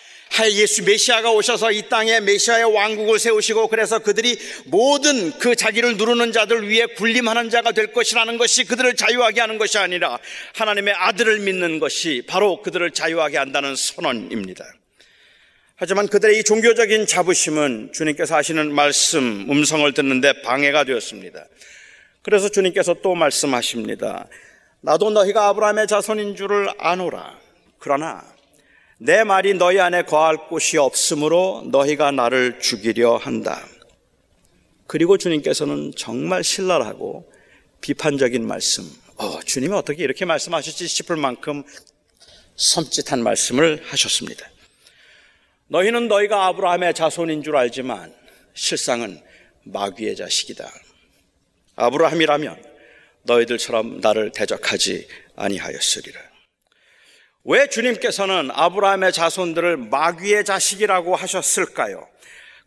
[0.51, 6.69] 예수 메시아가 오셔서 이 땅에 메시아의 왕국을 세우시고 그래서 그들이 모든 그 자기를 누르는 자들
[6.69, 10.17] 위에 군림하는 자가 될 것이라는 것이 그들을 자유하게 하는 것이 아니라
[10.55, 14.65] 하나님의 아들을 믿는 것이 바로 그들을 자유하게 한다는 선언입니다.
[15.75, 21.45] 하지만 그들의 이 종교적인 자부심은 주님께서 하시는 말씀, 음성을 듣는데 방해가 되었습니다.
[22.21, 24.27] 그래서 주님께서 또 말씀하십니다.
[24.81, 27.39] 나도 너희가 아브라함의 자손인 줄을 아노라.
[27.79, 28.23] 그러나
[28.97, 33.65] 내 말이 너희 안에 거할 곳이 없으므로 너희가 나를 죽이려 한다.
[34.85, 37.31] 그리고 주님께서는 정말 신랄하고
[37.81, 38.83] 비판적인 말씀,
[39.17, 41.63] 어, 주님이 어떻게 이렇게 말씀하셨지 싶을 만큼
[42.57, 44.47] 섬찟한 말씀을 하셨습니다.
[45.67, 48.13] 너희는 너희가 아브라함의 자손인 줄 알지만
[48.53, 49.19] 실상은
[49.63, 50.69] 마귀의 자식이다.
[51.75, 52.63] 아브라함이라면
[53.23, 56.19] 너희들처럼 나를 대적하지 아니하였으리라.
[57.43, 62.07] 왜 주님께서는 아브라함의 자손들을 마귀의 자식이라고 하셨을까요?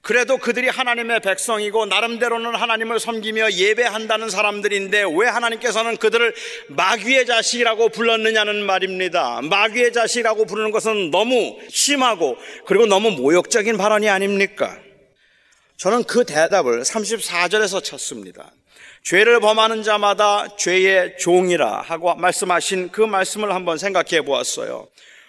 [0.05, 6.35] 그래도 그들이 하나님의 백성이고 나름대로는 하나님을 섬기며 예배한다는 사람들인데 왜 하나님께서는 그들을
[6.69, 9.41] 마귀의 자식이라고 불렀느냐는 말입니다.
[9.41, 12.37] 마귀의 자식이라고 부르는 것은 너무 심하고
[12.67, 14.79] 그리고 너무 모욕적인 발언이 아닙니까?
[15.79, 18.53] 저는 그 대답을 34절에서 쳤습니다.
[19.05, 24.89] 죄를 범하는 자마다 죄의 종이라 하고 말씀하신 그 말씀을 한번 생각해 보았어요.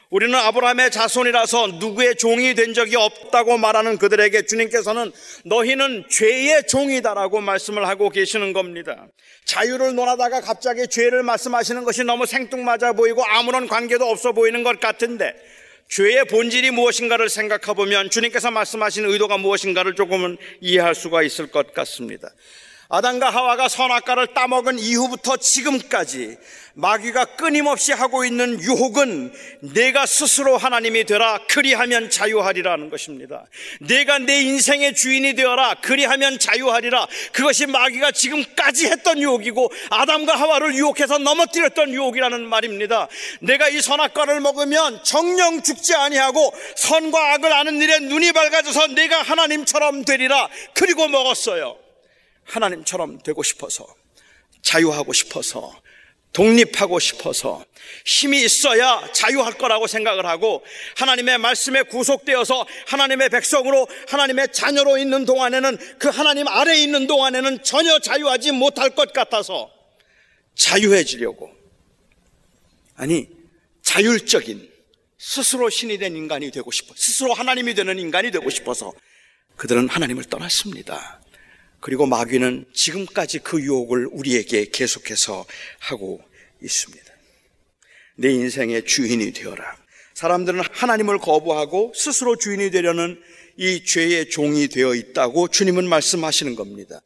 [0.09, 5.11] 우리는 아브라함의 자손이라서 누구의 종이 된 적이 없다고 말하는 그들에게 주님께서는
[5.43, 9.07] 너희는 죄의 종이다라고 말씀을 하고 계시는 겁니다.
[9.43, 15.36] 자유를 논하다가 갑자기 죄를 말씀하시는 것이 너무 생뚱맞아 보이고 아무런 관계도 없어 보이는 것 같은데
[15.89, 22.30] 죄의 본질이 무엇인가를 생각해 보면 주님께서 말씀하신 의도가 무엇인가를 조금은 이해할 수가 있을 것 같습니다.
[22.90, 26.38] 아담과 하와가 선악과를 따먹은 이후부터 지금까지
[26.76, 33.46] 마귀가 끊임없이 하고 있는 유혹은 내가 스스로 하나님이 되라 그리하면 자유하리라는 것입니다.
[33.80, 41.18] 내가 내 인생의 주인이 되어라 그리하면 자유하리라 그것이 마귀가 지금까지 했던 유혹이고 아담과 하와를 유혹해서
[41.18, 43.08] 넘어뜨렸던 유혹이라는 말입니다.
[43.40, 50.04] 내가 이 선악과를 먹으면 정령 죽지 아니하고 선과 악을 아는 일에 눈이 밝아져서 내가 하나님처럼
[50.04, 51.85] 되리라 그리고 먹었어요.
[52.46, 53.86] 하나님처럼 되고 싶어서
[54.62, 55.74] 자유하고 싶어서
[56.36, 57.66] 독립하고 싶어서
[58.06, 60.66] 힘이 있어야 자유할 거라고 생각을 하고
[60.98, 68.00] 하나님의 말씀에 구속되어서 하나님의 백성으로 하나님의 자녀로 있는 동안에는 그 하나님 아래에 있는 동안에는 전혀
[68.00, 69.72] 자유하지 못할 것 같아서
[70.56, 71.56] 자유해지려고
[72.96, 73.28] 아니
[73.82, 74.70] 자율적인
[75.18, 78.91] 스스로 신이 된 인간이 되고 싶어 스스로 하나님이 되는 인간이 되고 싶어서
[79.56, 81.22] 그들은 하나님을 떠났습니다.
[81.86, 85.46] 그리고 마귀는 지금까지 그 유혹을 우리에게 계속해서
[85.78, 86.20] 하고
[86.60, 87.06] 있습니다.
[88.16, 89.78] 내 인생의 주인이 되어라.
[90.16, 93.22] 사람들은 하나님을 거부하고 스스로 주인이 되려는
[93.58, 97.02] 이 죄의 종이 되어 있다고 주님은 말씀하시는 겁니다.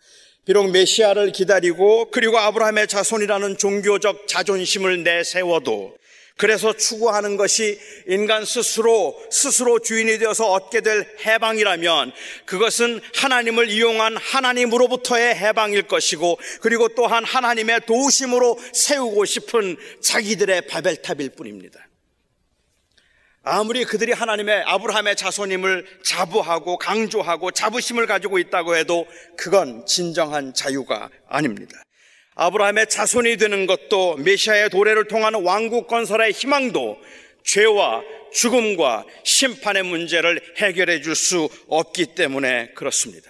[0.46, 5.98] 비록 메시아를 기다리고 그리고 아브라함의 자손이라는 종교적 자존심을 내세워도
[6.40, 7.78] 그래서 추구하는 것이
[8.08, 12.14] 인간 스스로 스스로 주인이 되어서 얻게 될 해방이라면
[12.46, 21.86] 그것은 하나님을 이용한 하나님으로부터의 해방일 것이고 그리고 또한 하나님의 도심으로 세우고 싶은 자기들의 바벨탑일 뿐입니다.
[23.44, 31.82] 아무리 그들이 하나님의 아브라함의 자손임을 자부하고 강조하고 자부심을 가지고 있다고 해도 그건 진정한 자유가 아닙니다.
[32.40, 36.98] 아브라함의 자손이 되는 것도 메시아의 도래를 통한 왕국 건설의 희망도
[37.44, 43.30] 죄와 죽음과 심판의 문제를 해결해 줄 수 없기 때문에 그렇습니다.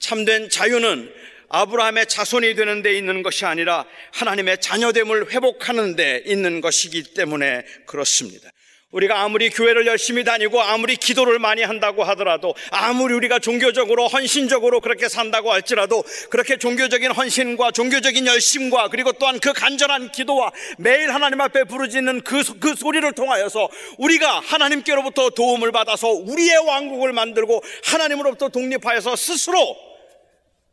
[0.00, 1.14] 참된 자유는
[1.50, 8.50] 아브라함의 자손이 되는 데 있는 것이 아니라 하나님의 자녀됨을 회복하는 데 있는 것이기 때문에 그렇습니다.
[8.92, 15.08] 우리가 아무리 교회를 열심히 다니고 아무리 기도를 많이 한다고 하더라도 아무리 우리가 종교적으로 헌신적으로 그렇게
[15.08, 21.64] 산다고 할지라도 그렇게 종교적인 헌신과 종교적인 열심과 그리고 또한 그 간절한 기도와 매일 하나님 앞에
[21.64, 23.68] 부르짖는 그, 그 소리를 통하여서
[23.98, 29.76] 우리가 하나님께로부터 도움을 받아서 우리의 왕국을 만들고 하나님으로부터 독립하여서 스스로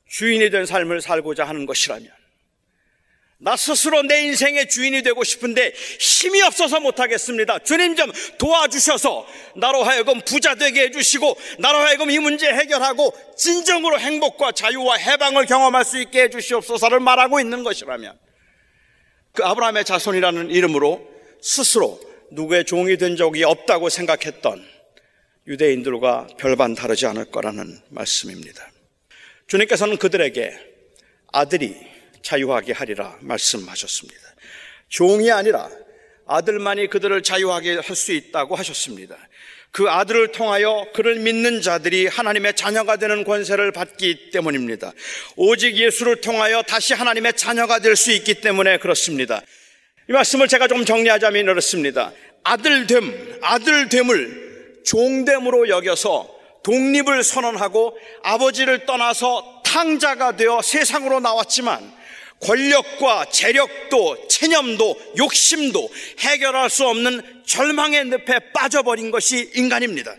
[0.09, 2.18] 주인이 된 삶을 살고자 하는 것이라면
[3.41, 7.59] 나 스스로 내 인생의 주인이 되고 싶은데 힘이 없어서 못하겠습니다.
[7.59, 9.25] 주님 좀 도와주셔서
[9.55, 15.85] 나로 하여금 부자 되게 해주시고 나로 하여금 이 문제 해결하고 진정으로 행복과 자유와 해방을 경험할
[15.85, 18.19] 수 있게 해주시옵소서를 말하고 있는 것이라면
[19.31, 21.07] 그 아브라함의 자손이라는 이름으로
[21.41, 21.97] 스스로
[22.31, 24.67] 누구의 종이 된 적이 없다고 생각했던
[25.47, 28.69] 유대인들과 별반 다르지 않을 거라는 말씀입니다.
[29.47, 30.53] 주님께서는 그들에게
[31.31, 34.21] 아들이 자유하게 하리라 말씀하셨습니다.
[34.89, 35.69] 종이 아니라
[36.27, 39.17] 아들만이 그들을 자유하게 할 수 있다고 하셨습니다.
[39.71, 44.93] 그 아들을 통하여 그를 믿는 자들이 하나님의 자녀가 되는 권세를 받기 때문입니다.
[45.35, 49.41] 오직 예수를 통하여 다시 하나님의 자녀가 될 수 있기 때문에 그렇습니다.
[50.09, 52.11] 이 말씀을 제가 좀 정리하자면 이렇습니다.
[52.43, 61.98] 아들됨, 아들됨을 종됨으로 여겨서 독립을 선언하고 아버지를 떠나서 탕자가 되어 세상으로 나왔지만
[62.41, 70.15] 권력과 재력도 체념도 욕심도 해결할 수 없는 절망의 늪에 빠져버린 것이 인간입니다.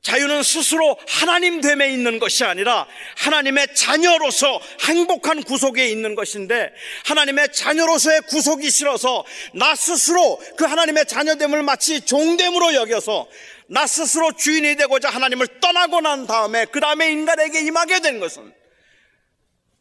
[0.00, 2.86] 자유는 스스로 하나님 됨에 있는 것이 아니라
[3.16, 6.72] 하나님의 자녀로서 행복한 구속에 있는 것인데
[7.04, 9.24] 하나님의 자녀로서의 구속이 싫어서
[9.54, 13.28] 나 스스로 그 하나님의 자녀됨을 마치 종됨으로 여겨서
[13.66, 18.54] 나 스스로 주인이 되고자 하나님을 떠나고 난 다음에 그 다음에 인간에게 임하게 된 것은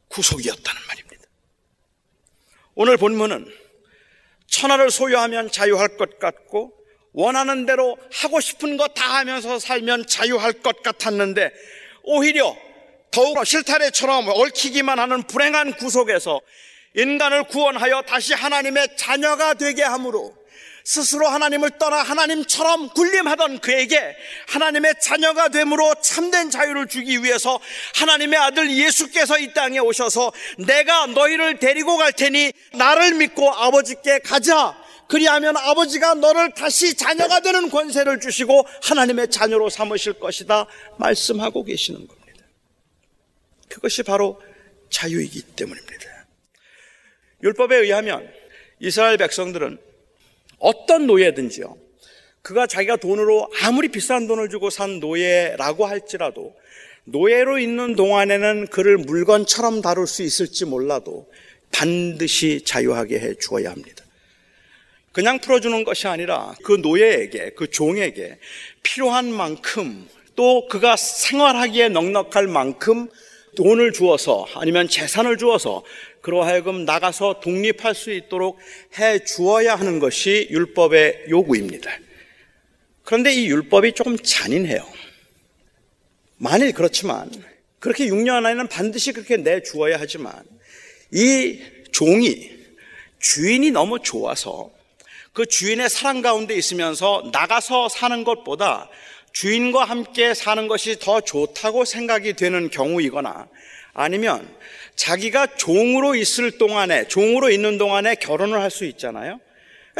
[0.10, 1.07] 구속이었다는 말입니다.
[2.80, 3.52] 오늘 본문은
[4.46, 6.74] 천하를 소유하면 자유할 것 같고
[7.12, 11.52] 원하는 대로 하고 싶은 거다 하면서 살면 자유할 것 같았는데
[12.04, 12.56] 오히려
[13.10, 16.40] 더욱 실타래처럼 얽히기만 하는 불행한 구속에서
[16.94, 20.36] 인간을 구원하여 다시 하나님의 자녀가 되게 함으로
[20.88, 24.16] 스스로 하나님을 떠나 하나님처럼 군림하던 그에게
[24.48, 27.60] 하나님의 자녀가 됨으로 참된 자유를 주기 위해서
[27.96, 34.82] 하나님의 아들 예수께서 이 땅에 오셔서 내가 너희를 데리고 갈 테니 나를 믿고 아버지께 가자.
[35.10, 40.68] 그리하면 아버지가 너를 다시 자녀가 되는 권세를 주시고 하나님의 자녀로 삼으실 것이다.
[41.00, 42.46] 말씀하고 계시는 겁니다.
[43.68, 44.42] 그것이 바로
[44.90, 46.28] 자유이기 때문입니다.
[47.44, 48.32] 율법에 의하면
[48.80, 49.87] 이스라엘 백성들은
[50.60, 51.78] 어떤 노예든지요.
[52.42, 56.56] 그가 자기가 돈으로 아무리 비싼 돈을 주고 산 노예라고 할지라도
[57.06, 61.30] 노예로 있는 동안에는 그를 물건처럼 다룰 수 있을지 몰라도
[61.72, 64.04] 반드시 자유하게 해 주어야 합니다.
[65.12, 68.38] 그냥 풀어주는 것이 아니라 그 노예에게, 그 종에게
[68.84, 73.10] 필요한 만큼 또 그가 생활하기에 넉넉할 만큼
[73.58, 75.84] 돈을 주어서 아니면 재산을 주어서
[76.22, 78.60] 그러하여금 나가서 독립할 수 있도록
[79.00, 81.92] 해 주어야 하는 것이 율법의 요구입니다.
[83.04, 84.88] 그런데 이 율법이 조금 잔인해요.
[86.38, 87.32] 만일 그렇지만
[87.80, 90.34] 그렇게 6년 안에는 반드시 그렇게 내 주어야 하지만
[91.12, 91.60] 이
[91.92, 92.52] 종이
[93.20, 94.70] 주인이 너무 좋아서
[95.34, 98.90] 그 주인의 사랑 가운데 있으면서 나가서 사는 것보다
[99.38, 103.48] 주인과 함께 사는 것이 더 좋다고 생각이 되는 경우이거나
[103.94, 104.50] 아니면
[104.96, 109.40] 자기가 종으로 있을 동안에, 종으로 있는 동안에 결혼을 할 수 있잖아요.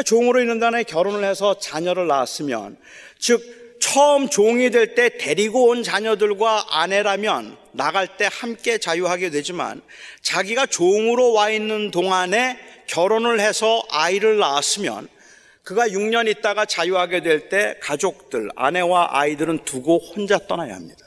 [0.06, 2.78] 종으로 있는 동안에 결혼을 해서 자녀를 낳았으면,
[3.20, 9.84] 즉, 처음 종이 될 때 데리고 온 자녀들과 아내라면 나갈 때 함께 자유하게 되지만
[10.24, 12.58] 자기가 종으로 와 있는 동안에
[12.88, 15.08] 결혼을 해서 아이를 낳았으면
[15.68, 21.06] 그가 6년 있다가 자유하게 될 때 가족들, 아내와 아이들은 두고 혼자 떠나야 합니다.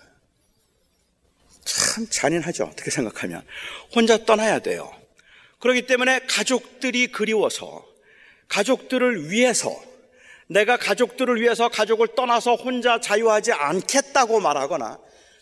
[1.64, 2.64] 참 잔인하죠.
[2.64, 3.42] 어떻게 생각하면.
[3.94, 4.92] 혼자 떠나야 돼요.
[5.61, 7.86] 그렇기 때문에 가족들이 그리워서,
[8.48, 9.74] 가족들을 위해서,
[10.46, 14.98] 내가 가족들을 위해서 가족을 떠나서 혼자 자유하지 않겠다고 말하거나,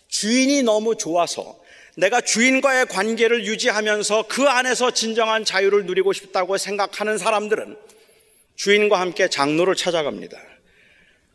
[0.06, 1.58] 주인이 너무 좋아서,
[1.96, 7.88] 내가 주인과의 관계를 유지하면서 그 안에서 진정한 자유를 누리고 싶다고 생각하는 사람들은
[8.59, 10.36] 주인과 함께 장로를 찾아갑니다.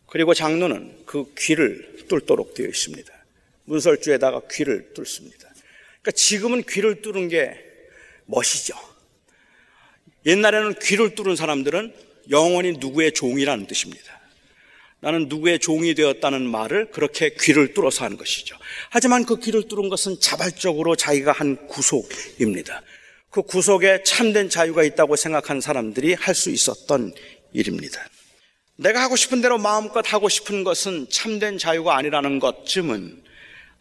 [0.08, 3.12] 그리고 장로는 그 귀를 뚫도록 되어 있습니다.
[3.64, 5.50] 문설주에다가 귀를 뚫습니다.
[6.02, 7.58] 그러니까 지금은 귀를 뚫은 게
[8.26, 8.76] 멋이죠.
[10.26, 11.94] 옛날에는 귀를 뚫은 사람들은
[12.30, 14.20] 영원히 누구의 종이라는 뜻입니다.
[15.00, 18.58] 나는 누구의 종이 되었다는 말을 그렇게 귀를 뚫어서 한 것이죠.
[18.90, 22.82] 하지만 그 귀를 뚫은 것은 자발적으로 자기가 한 구속입니다.
[23.34, 27.14] 그 구속에 참된 자유가 있다고 생각한 사람들이 할 수 있었던
[27.52, 28.00] 일입니다.
[28.76, 33.24] 내가 하고 싶은 대로 마음껏 하고 싶은 것은 참된 자유가 아니라는 것쯤은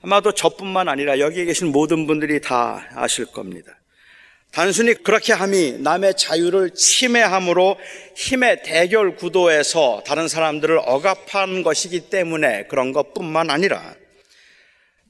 [0.00, 3.78] 아마도 저뿐만 아니라 여기에 계신 모든 분들이 다 아실 겁니다.
[4.52, 7.76] 단순히 그렇게 함이 남의 자유를 침해함으로
[8.16, 13.94] 힘의 대결 구도에서 다른 사람들을 억압한 것이기 때문에 그런 것 뿐만 아니라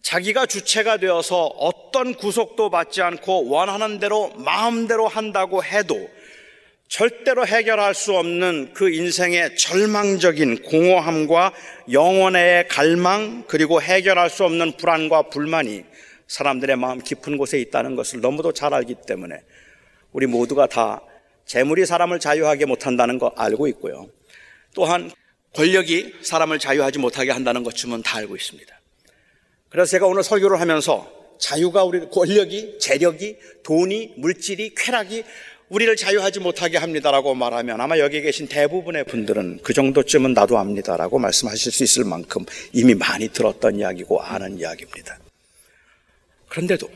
[0.03, 6.11] 자기가 주체가 되어서 어떤 구속도 받지 않고 원하는 대로 마음대로 한다고 해도
[6.89, 11.55] 절대로 해결할 수 없는 그 인생의 절망적인 공허함과
[11.91, 15.85] 영혼의 갈망 그리고 해결할 수 없는 불안과 불만이
[16.27, 19.37] 사람들의 마음 깊은 곳에 있다는 것을 너무도 잘 알기 때문에
[20.13, 21.01] 우리 모두가 다
[21.47, 24.09] 재물이 사람을 자유하게 못한다는 거 알고 있고요.
[24.75, 25.11] 또한
[25.55, 28.82] 권력이 사람을 자유하지 못하게 한다는 것쯤은 다 알고 있습니다.
[29.73, 35.25] 그래서 제가 오늘 설교를 하면서 자유가 우리 권력이, 재력이, 돈이, 물질이, 쾌락이
[35.71, 41.73] 우리를 자유하지 못하게 합니다라고 말하면 아마 여기 계신 대부분의 분들은 그 정도쯤은 나도 압니다라고 말씀하실
[41.73, 42.45] 수 있을 만큼
[42.75, 45.19] 이미 많이 들었던 이야기고 아는 이야기입니다.
[46.51, 46.91] 그런데도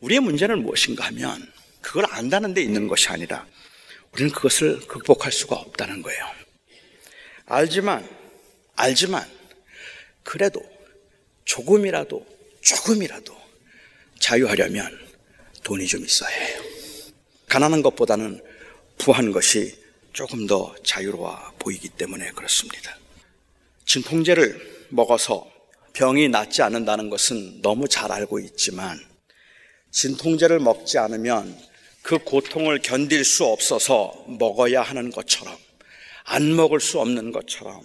[0.00, 1.46] 우리의 문제는 무엇인가 하면
[1.82, 3.46] 그걸 안다는 데 있는 것이 아니라
[4.12, 6.24] 우리는 그것을 극복할 수가 없다는 거예요.
[7.44, 8.08] 알지만,
[8.76, 9.26] 알지만,
[10.22, 10.71] 그래도
[11.44, 12.24] 조금이라도,
[12.60, 13.36] 조금이라도
[14.20, 14.98] 자유하려면
[15.62, 16.62] 돈이 좀 있어야 해요.
[17.48, 18.42] 가난한 것보다는
[18.98, 19.76] 부한 것이
[20.12, 22.96] 조금 더 자유로워 보이기 때문에 그렇습니다.
[23.86, 25.50] 진통제를 먹어서
[25.92, 28.98] 병이 낫지 않는다는 것은 너무 잘 알고 있지만
[29.90, 31.58] 진통제를 먹지 않으면
[32.02, 35.56] 그 고통을 견딜 수 없어서 먹어야 하는 것처럼
[36.24, 37.82] 안 먹을 수 없는 것처럼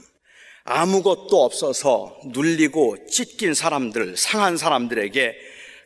[0.69, 5.35] 아무것도 없어서 눌리고 찢긴 사람들, 상한 사람들에게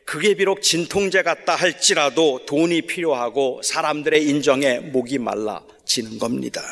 [0.04, 6.62] 그게 비록 진통제 같다 할지라도 돈이 필요하고 사람들의 인정에 목이 말라지는 겁니다.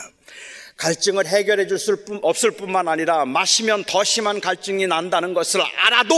[0.77, 6.15] 갈증을 해결해 줄 수 없을 뿐만 아니라 마시면 더 심한 갈증이 난다는 것을 알아도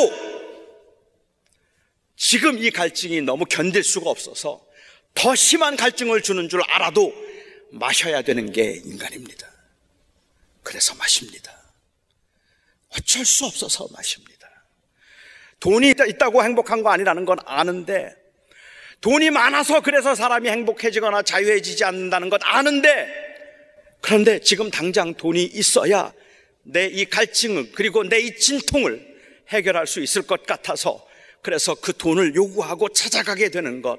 [2.16, 4.64] 지금 이 갈증이 너무 견딜 수가 없어서
[5.12, 7.12] 더 심한 갈증을 주는 줄 알아도
[7.70, 9.46] 마셔야 되는 게 인간입니다.
[10.62, 11.61] 그래서 마십니다.
[12.96, 14.48] 어쩔 수 없어서 마십니다.
[15.60, 18.14] 돈이 있다고 행복한 거 아니라는 건 아는데
[19.00, 23.08] 돈이 많아서 그래서 사람이 행복해지거나 자유해지지 않는다는 것 아는데
[24.00, 26.12] 그런데 지금 당장 돈이 있어야
[26.64, 29.12] 내 이 갈증을 그리고 내 이 진통을
[29.48, 31.04] 해결할 수 있을 것 같아서
[31.42, 33.98] 그래서 그 돈을 요구하고 찾아가게 되는 것.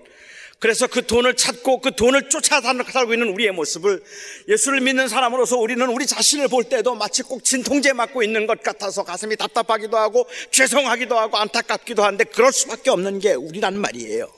[0.63, 4.01] 그래서 그 돈을 찾고 그 돈을 쫓아 살고 있는 우리의 모습을
[4.47, 9.03] 예수를 믿는 사람으로서 우리는 우리 자신을 볼 때도 마치 꼭 진통제 맞고 있는 것 같아서
[9.03, 14.31] 가슴이 답답하기도 하고 죄송하기도 하고 안타깝기도 한데 그럴 수밖에 없는 게 우리란 말이에요.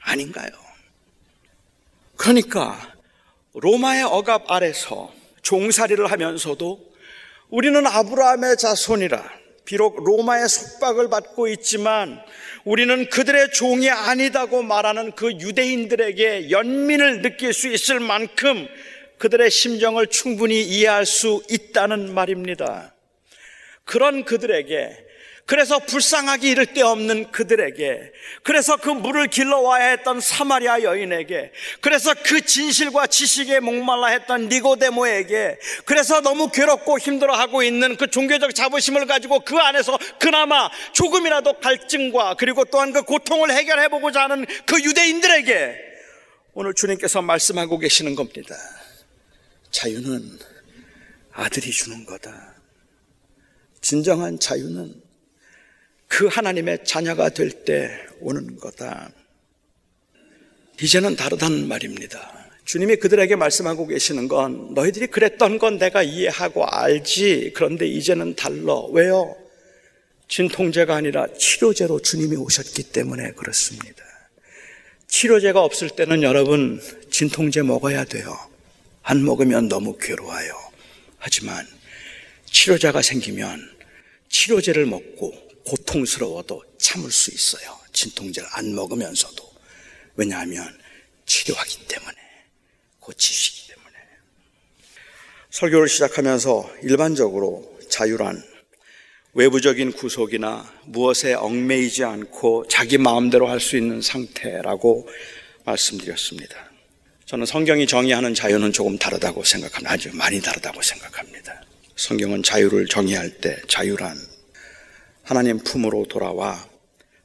[0.00, 0.50] 아닌가요?
[2.16, 2.92] 그러니까
[3.54, 5.12] 로마의 억압 아래서
[5.42, 6.92] 종살이를 하면서도
[7.50, 9.30] 우리는 아브라함의 자손이라
[9.70, 12.20] 비록 로마의 속박을 받고 있지만
[12.64, 18.66] 우리는 그들의 종이 아니다고 말하는 그 유대인들에게 연민을 느낄 수 있을 만큼
[19.18, 22.96] 그들의 심정을 충분히 이해할 수 있다는 말입니다.
[23.84, 25.06] 그런 그들에게
[25.50, 28.12] 그래서 불쌍하기 이를 데 없는 그들에게,
[28.44, 36.20] 그래서 그 물을 길러와야 했던 사마리아 여인에게, 그래서 그 진실과 지식에 목말라 했던 니고데모에게, 그래서
[36.20, 42.92] 너무 괴롭고 힘들어하고 있는 그 종교적 자부심을 가지고 그 안에서 그나마 조금이라도 갈증과 그리고 또한
[42.92, 45.74] 그 고통을 해결해 보고자 하는 그 유대인들에게
[46.54, 48.54] 오늘 주님께서 말씀하고 계시는 겁니다.
[49.72, 50.38] 자유는
[51.32, 52.54] 아들이 주는 거다.
[53.80, 55.09] 진정한 자유는
[56.10, 57.88] 그 하나님의 자녀가 될 때
[58.20, 59.10] 오는 거다.
[60.82, 62.50] 이제는 다르다는 말입니다.
[62.64, 67.52] 주님이 그들에게 말씀하고 계시는 건 너희들이 그랬던 건 내가 이해하고 알지.
[67.54, 68.74] 그런데 이제는 달라.
[68.90, 69.36] 왜요?
[70.28, 74.04] 진통제가 아니라 치료제로 주님이 오셨기 때문에 그렇습니다.
[75.06, 76.80] 치료제가 없을 때는 여러분
[77.10, 78.36] 진통제 먹어야 돼요.
[79.02, 80.52] 안 먹으면 너무 괴로워요.
[81.18, 81.66] 하지만
[82.46, 83.60] 치료제가 생기면
[84.28, 87.78] 치료제를 먹고 고통스러워도 참을 수 있어요.
[87.92, 89.48] 진통제를 안 먹으면서도.
[90.16, 90.66] 왜냐하면
[91.26, 92.16] 치료하기 때문에,
[92.98, 93.94] 고치시기 때문에.
[95.50, 98.42] 설교를 시작하면서 일반적으로 자유란
[99.34, 105.08] 외부적인 구속이나 무엇에 얽매이지 않고 자기 마음대로 할 수 있는 상태라고
[105.64, 106.68] 말씀드렸습니다.
[107.26, 109.92] 저는 성경이 정의하는 자유는 조금 다르다고 생각합니다.
[109.92, 111.62] 아주 많이 다르다고 생각합니다.
[111.94, 114.18] 성경은 자유를 정의할 때 자유란
[115.30, 116.68] 하나님 품으로 돌아와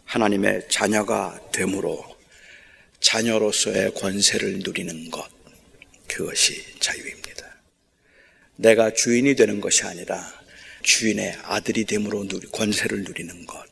[0.03, 2.05] 하나님의 자녀가 되므로
[2.99, 5.27] 자녀로서의 권세를 누리는 것,
[6.07, 7.63] 그것이 자유입니다.
[8.57, 10.23] 내가 주인이 되는 것이 아니라
[10.83, 13.65] 주인의 아들이 됨으로 권세를 누리는 것,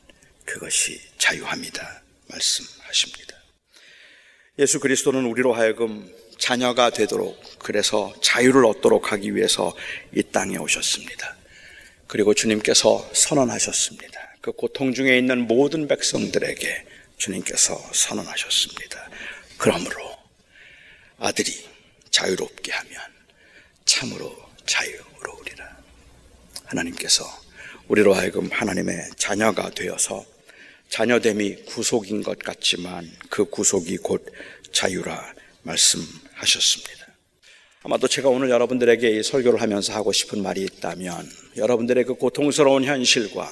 [0.44, 2.02] 그것이 자유합니다.
[2.26, 3.36] 말씀하십니다.
[4.58, 9.72] 예수 그리스도는 우리로 하여금 자녀가 되도록 그래서 자유를 얻도록 하기 위해서
[10.12, 11.36] 이 땅에 오셨습니다.
[12.08, 14.23] 그리고 주님께서 선언하셨습니다.
[14.44, 16.84] 그 고통 중에 있는 모든 백성들에게
[17.16, 19.08] 주님께서 선언하셨습니다.
[19.56, 20.18] 그러므로
[21.18, 21.50] 아들이
[22.10, 23.00] 자유롭게 하면
[23.86, 24.36] 참으로
[24.66, 25.78] 자유로우리라.
[26.66, 27.24] 하나님께서
[27.88, 30.26] 우리로 하여금 하나님의 자녀가 되어서
[30.90, 34.30] 자녀됨이 구속인 것 같지만 그 구속이 곧
[34.72, 37.06] 자유라 말씀하셨습니다.
[37.82, 43.50] 아마도 제가 오늘 여러분들에게 이 설교를 하면서 하고 싶은 말이 있다면 여러분들의 그 고통스러운 현실과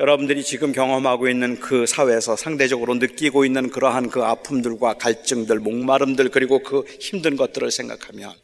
[0.00, 6.64] 여러분들이 지금 경험하고 있는 그 사회에서 상대적으로 느끼고 있는 그러한 그 아픔들과 갈증들, 목마름들, 그리고
[6.64, 8.34] 그 힘든 것들을 생각하면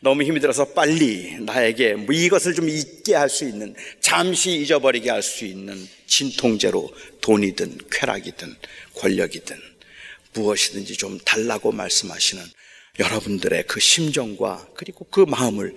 [0.00, 5.22] 너무 힘이 들어서 빨리 나에게 뭐 이것을 좀 잊게 할 수 있는, 잠시 잊어버리게 할
[5.22, 6.90] 수 있는 진통제로
[7.22, 8.54] 돈이든 쾌락이든
[8.96, 9.56] 권력이든
[10.34, 12.44] 무엇이든지 좀 달라고 말씀하시는
[12.98, 15.74] 여러분들의 그 심정과 그리고 그 마음을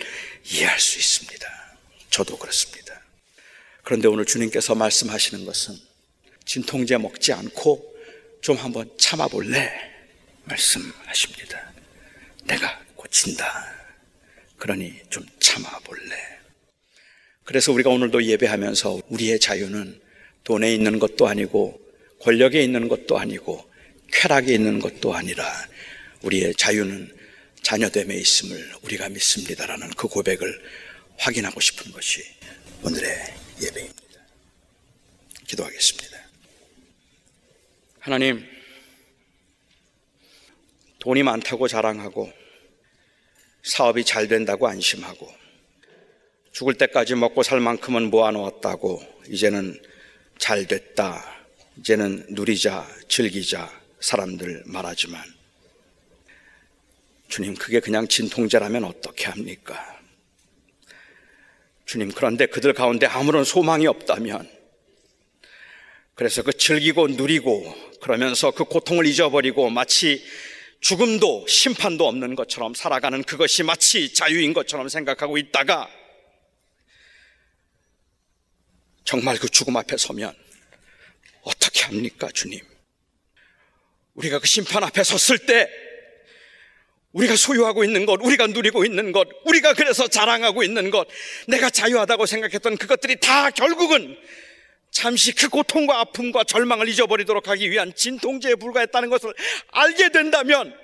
[0.51, 1.47] 이해할 수 있습니다.
[2.09, 2.80] 저도 그렇습니다.
[3.91, 5.75] 그런데 오늘 주님께서 말씀하시는 것은
[6.45, 7.93] 진통제 먹지 않고
[8.39, 9.69] 좀 한번 참아볼래?
[10.45, 11.73] 말씀하십니다.
[12.45, 13.69] 내가 고친다.
[14.55, 16.15] 그러니 좀 참아볼래?
[17.43, 19.99] 그래서 우리가 오늘도 예배하면서 우리의 자유는
[20.45, 21.77] 돈에 있는 것도 아니고
[22.21, 23.69] 권력에 있는 것도 아니고
[24.13, 25.45] 쾌락에 있는 것도 아니라
[26.21, 27.13] 우리의 자유는
[27.63, 30.61] 자녀됨에 있음을 우리가 믿습니다라는 그 고백을
[31.17, 32.23] 확인하고 싶은 것이
[32.83, 34.01] 오늘의 예배입니다.
[35.47, 36.17] 기도하겠습니다.
[37.99, 38.45] 하나님,
[40.99, 42.31] 돈이 많다고 자랑하고
[43.63, 45.31] 사업이 잘 된다고 안심하고
[46.51, 49.81] 죽을 때까지 먹고 살 만큼은 모아놓았다고 이제는
[50.37, 51.39] 잘 됐다.
[51.77, 55.23] 이제는 누리자, 즐기자 사람들 말하지만
[57.29, 60.00] 주님, 그게 그냥 진통제라면 어떻게 합니까?
[61.91, 64.49] 주님, 그런데 그들 가운데 아무런 소망이 없다면,
[66.15, 70.25] 그래서 그 즐기고 누리고 그러면서 그 고통을 잊어버리고 마치
[70.79, 75.89] 죽음도 심판도 없는 것처럼 살아가는 그것이 마치 자유인 것처럼 생각하고 있다가
[79.03, 80.33] 정말 그 죽음 앞에 서면
[81.41, 82.61] 어떻게 합니까, 주님?
[84.13, 85.69] 우리가 그 심판 앞에 섰을 때
[87.13, 91.07] 우리가 소유하고 있는 것, 우리가 누리고 있는 것, 우리가 그래서 자랑하고 있는 것,
[91.47, 94.17] 내가 자유하다고 생각했던 그것들이 다 결국은
[94.91, 99.33] 잠시 그 고통과 아픔과 절망을 잊어버리도록 하기 위한 진통제에 불과했다는 것을
[99.71, 100.77] 알게 된다면,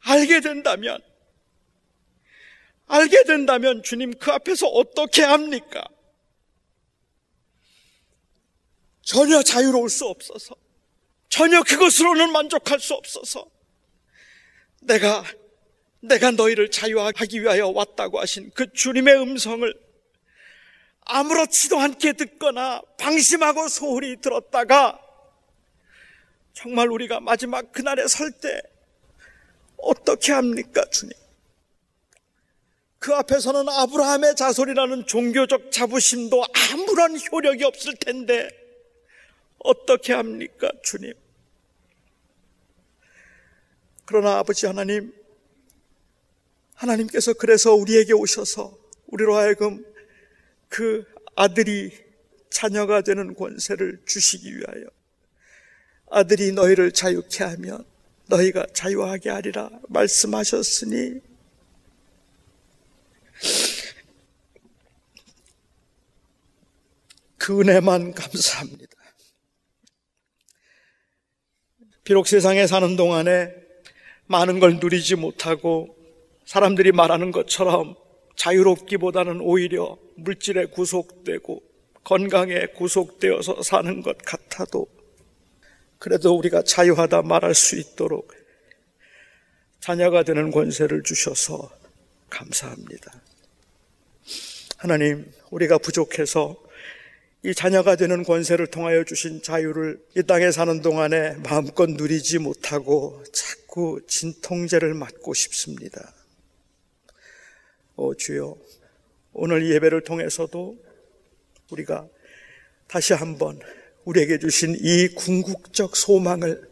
[0.00, 1.00] 알게 된다면,
[2.86, 5.82] 알게 된다면 주님 그 앞에서 어떻게 합니까?
[9.02, 10.54] 전혀 자유로울 수 없어서,
[11.28, 13.44] 전혀 그것으로는 만족할 수 없어서,
[14.82, 15.24] 내가,
[16.00, 19.74] 내가 너희를 자유하기 위하여 왔다고 하신 그 주님의 음성을
[21.04, 25.00] 아무렇지도 않게 듣거나 방심하고 소홀히 들었다가
[26.52, 28.60] 정말 우리가 마지막 그날에 설 때
[29.78, 31.12] 어떻게 합니까, 주님?
[33.00, 38.48] 그 앞에서는 아브라함의 자손이라는 종교적 자부심도 아무런 효력이 없을 텐데
[39.58, 41.14] 어떻게 합니까, 주님?
[44.04, 45.12] 그러나 아버지 하나님,
[46.74, 48.76] 하나님께서 그래서 우리에게 오셔서
[49.06, 49.84] 우리로 하여금
[50.68, 51.04] 그
[51.36, 51.92] 아들이
[52.50, 54.86] 자녀가 되는 권세를 주시기 위하여
[56.10, 57.84] 아들이 너희를 자유케 하면
[58.26, 61.20] 너희가 자유하게 하리라 말씀하셨으니
[67.38, 68.92] 그 은혜만 감사합니다.
[72.04, 73.61] 비록 세상에 사는 동안에
[74.26, 75.96] 많은 걸 누리지 못하고
[76.46, 77.96] 사람들이 말하는 것처럼
[78.36, 81.62] 자유롭기보다는 오히려 물질에 구속되고
[82.04, 84.86] 건강에 구속되어서 사는 것 같아도
[85.98, 88.32] 그래도 우리가 자유하다 말할 수 있도록
[89.80, 91.70] 자녀가 되는 권세를 주셔서
[92.30, 93.12] 감사합니다.
[94.78, 96.56] 하나님, 우리가 부족해서
[97.44, 103.61] 이 자녀가 되는 권세를 통하여 주신 자유를 이 땅에 사는 동안에 마음껏 누리지 못하고 자
[103.72, 106.14] 꾸 진통제를 맞고 싶습니다.
[107.96, 108.54] 오 주여,
[109.32, 110.76] 오늘 예배를 통해서도
[111.70, 112.06] 우리가
[112.86, 113.58] 다시 한번
[114.04, 116.70] 우리에게 주신 이 궁극적 소망을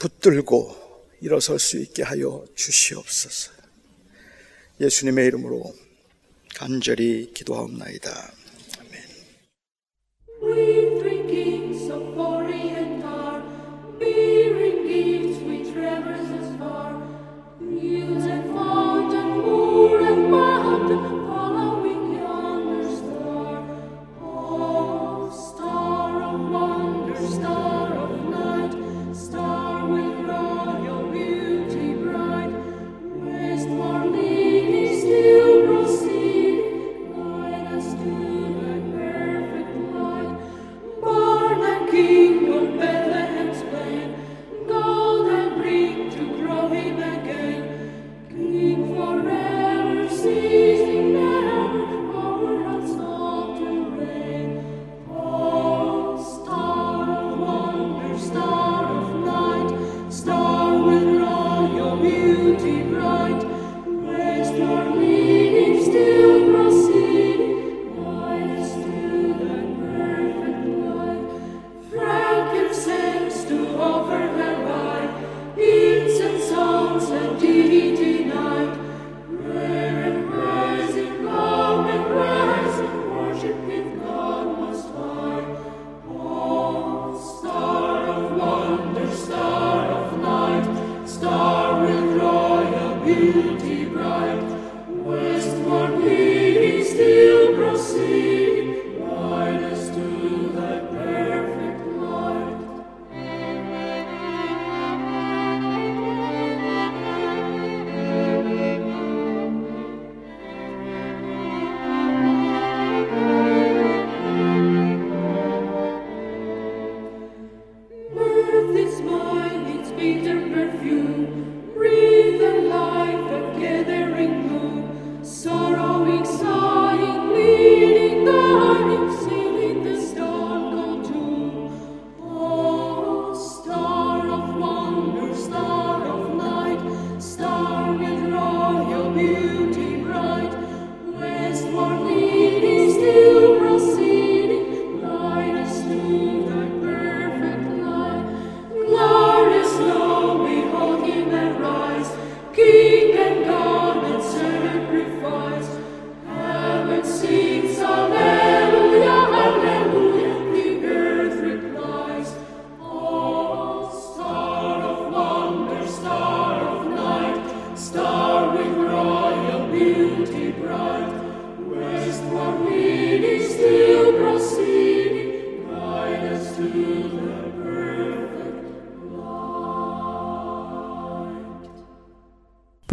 [0.00, 0.74] 붙들고
[1.20, 3.52] 일어설 수 있게 하여 주시옵소서.
[4.80, 5.72] 예수님의 이름으로
[6.56, 8.32] 간절히 기도하옵나이다.
[10.40, 10.83] Three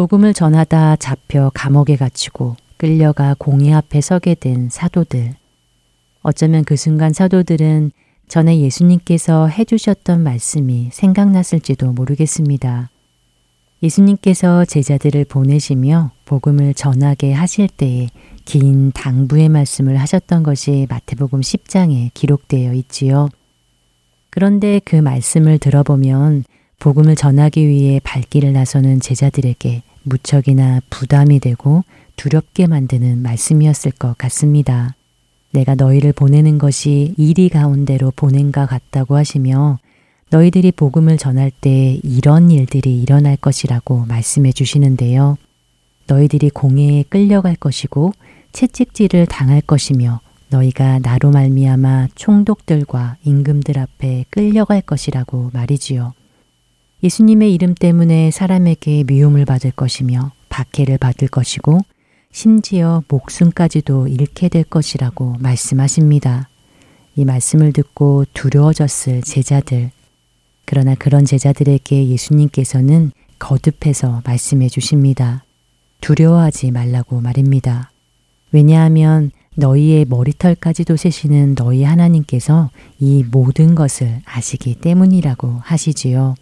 [0.01, 5.35] 복음을 전하다 잡혀 감옥에 갇히고 끌려가 공의 앞에 서게 된 사도들.
[6.23, 7.91] 어쩌면 그 순간 사도들은
[8.27, 12.89] 전에 예수님께서 해주셨던 말씀이 생각났을지도 모르겠습니다.
[13.83, 18.07] 예수님께서 제자들을 보내시며 복음을 전하게 하실 때에
[18.43, 23.29] 긴 당부의 말씀을 하셨던 것이 마태복음 10장에 기록되어 있지요.
[24.31, 26.45] 그런데 그 말씀을 들어보면
[26.79, 31.83] 복음을 전하기 위해 발길을 나서는 제자들에게 무척이나 부담이 되고
[32.15, 34.95] 두렵게 만드는 말씀이었을 것 같습니다.
[35.51, 39.79] 내가 너희를 보내는 것이 이리 가운데로 보낸가 같다고 하시며
[40.29, 45.37] 너희들이 복음을 전할 때 이런 일들이 일어날 것이라고 말씀해 주시는데요.
[46.07, 48.13] 너희들이 공회에 끌려갈 것이고
[48.53, 56.13] 채찍질을 당할 것이며 너희가 나로 말미암아 총독들과 임금들 앞에 끌려갈 것이라고 말이지요.
[57.03, 61.79] 예수님의 이름 때문에 사람에게 미움을 받을 것이며 박해를 받을 것이고
[62.31, 66.49] 심지어 목숨까지도 잃게 될 것이라고 말씀하십니다.
[67.15, 69.91] 이 말씀을 듣고 두려워졌을 제자들.
[70.65, 75.43] 그러나 그런 제자들에게 예수님께서는 거듭해서 말씀해 주십니다.
[75.99, 77.91] 두려워하지 말라고 말입니다.
[78.51, 86.35] 왜냐하면 너희의 머리털까지도 세시는 너희 하나님께서 이 모든 것을 아시기 때문이라고 하시지요.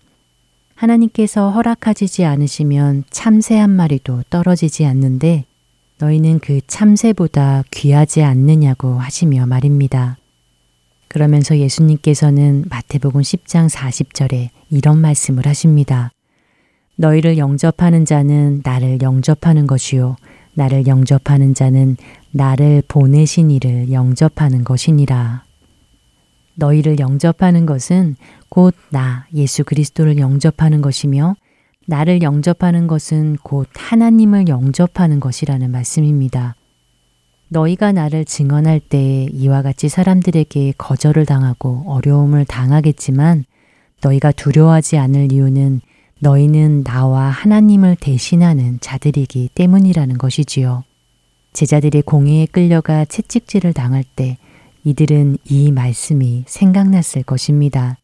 [0.80, 5.44] 하나님께서 허락하지 않으시면 참새 한 마리도 떨어지지 않는데
[5.98, 10.18] 너희는 그 참새보다 귀하지 않느냐고 하시며 말입니다.
[11.10, 16.12] 그러면서 예수님께서는 마태복음 10장 40절에 이런 말씀을 하십니다.
[16.96, 20.16] 너희를 영접하는 자는 나를 영접하는 것이요.
[20.54, 21.98] 나를 영접하는 자는
[22.32, 25.44] 나를 보내신 이를 영접하는 것이니라.
[26.60, 28.16] 너희를 영접하는 것은
[28.50, 31.36] 곧 나, 예수 그리스도를 영접하는 것이며
[31.88, 36.56] 나를 영접하는 것은 곧 하나님을 영접하는 것이라는 말씀입니다.
[37.48, 43.46] 너희가 나를 증언할 때 이와 같이 사람들에게 거절을 당하고 어려움을 당하겠지만
[44.04, 45.82] 너희가 두려워하지 않을 이유는
[46.20, 50.84] 너희는 나와 하나님을 대신하는 자들이기 때문이라는 것이지요.
[51.54, 54.38] 제자들이 공회에 끌려가 채찍질을 당할 때
[54.90, 57.98] 이들은 이 말씀이 생각났을 것입니다.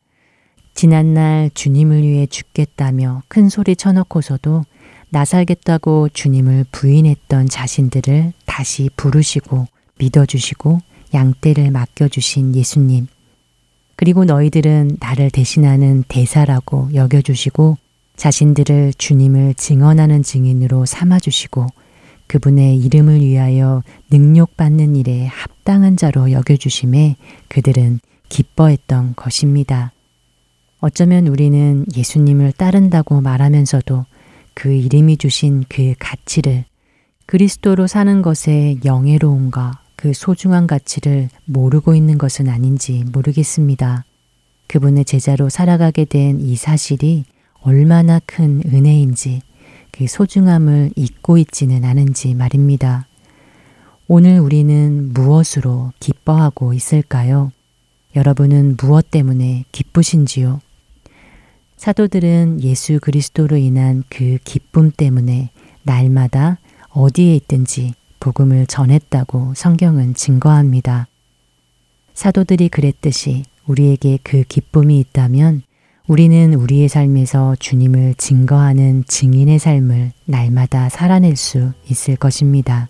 [0.75, 4.63] 지난날 주님을 위해 죽겠다며 큰 소리 쳐놓고서도
[5.09, 9.65] 나 살겠다고 주님을 부인했던 자신들을 다시 부르시고
[9.97, 10.77] 믿어주시고
[11.11, 13.07] 양떼를 맡겨주신 예수님.
[13.95, 17.77] 그리고 너희들은 나를 대신하는 대사라고 여겨주시고
[18.15, 21.65] 자신들을 주님을 증언하는 증인으로 삼아주시고
[22.27, 27.15] 그분의 이름을 위하여 능욕받는 일에 합당한 자로 여겨주심에
[27.47, 27.99] 그들은
[28.29, 29.91] 기뻐했던 것입니다.
[30.79, 34.05] 어쩌면 우리는 예수님을 따른다고 말하면서도
[34.53, 36.65] 그 이름이 주신 그 가치를
[37.25, 44.05] 그리스도로 사는 것의 영예로움과 그 소중한 가치를 모르고 있는 것은 아닌지 모르겠습니다.
[44.67, 47.25] 그분의 제자로 살아가게 된 이 사실이
[47.61, 49.41] 얼마나 큰 은혜인지
[49.97, 53.07] 그 소중함을 잊고 있지는 않은지 말입니다.
[54.09, 57.53] 오늘 우리는 무엇으로 기뻐하고 있을까요?
[58.13, 60.59] 여러분은 무엇 때문에 기쁘신지요?
[61.77, 65.51] 사도들은 예수 그리스도로 인한 그 기쁨 때문에
[65.83, 66.57] 날마다
[66.89, 71.07] 어디에 있든지 복음을 전했다고 성경은 증거합니다.
[72.13, 75.63] 사도들이 그랬듯이 우리에게 그 기쁨이 있다면
[76.07, 82.89] 우리는 우리의 삶에서 주님을 증거하는 증인의 삶을 날마다 살아낼 수 있을 것입니다.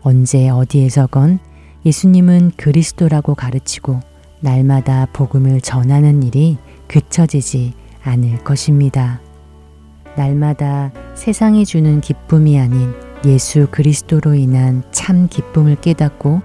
[0.00, 1.38] 언제 어디에서건
[1.86, 4.00] 예수님은 그리스도라고 가르치고
[4.40, 9.20] 날마다 복음을 전하는 일이 그쳐지지 않을 것입니다.
[10.16, 12.92] 날마다 세상이 주는 기쁨이 아닌
[13.24, 16.42] 예수 그리스도로 인한 참 기쁨을 깨닫고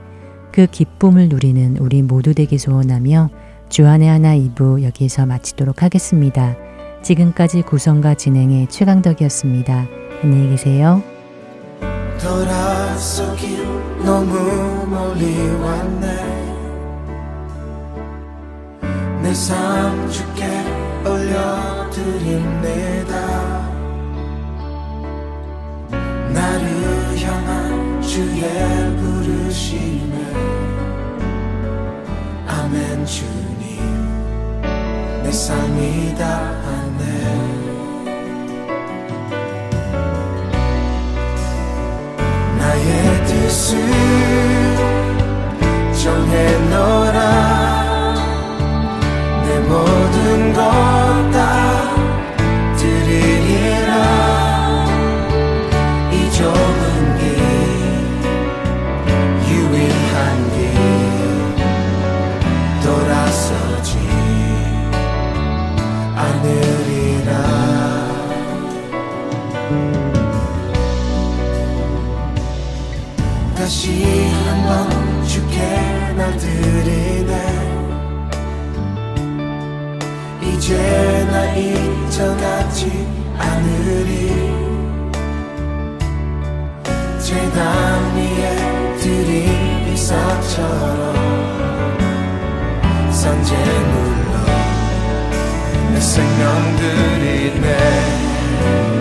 [0.51, 3.31] 그 기쁨을 누리는 우리 모두 되기 소원하며
[3.69, 6.55] 주안의 하나 2부 여기서 마치도록 하겠습니다.
[7.03, 9.87] 지금까지 구성과 진행의 최강덕이었습니다.
[10.23, 11.01] 안녕히 계세요.
[12.19, 13.63] 돌아서길
[14.03, 16.07] 너무 멀리 왔네
[19.21, 20.45] 내 삶 주께
[21.05, 22.47] 올려드립니다
[26.33, 28.41] 나를 향한 주의
[28.97, 30.33] 부르심에
[32.47, 33.56] 아멘 주님
[35.27, 37.03] 내 삶이 다하네.
[42.57, 43.77] 나의 뜻을
[46.01, 46.56] 정해
[82.17, 83.07] 젖어가지
[83.37, 84.33] 않으리.
[87.19, 91.13] 제담 위에 들인 비석처럼
[93.11, 94.33] 산재물로
[95.93, 98.96] 내 생명들이 내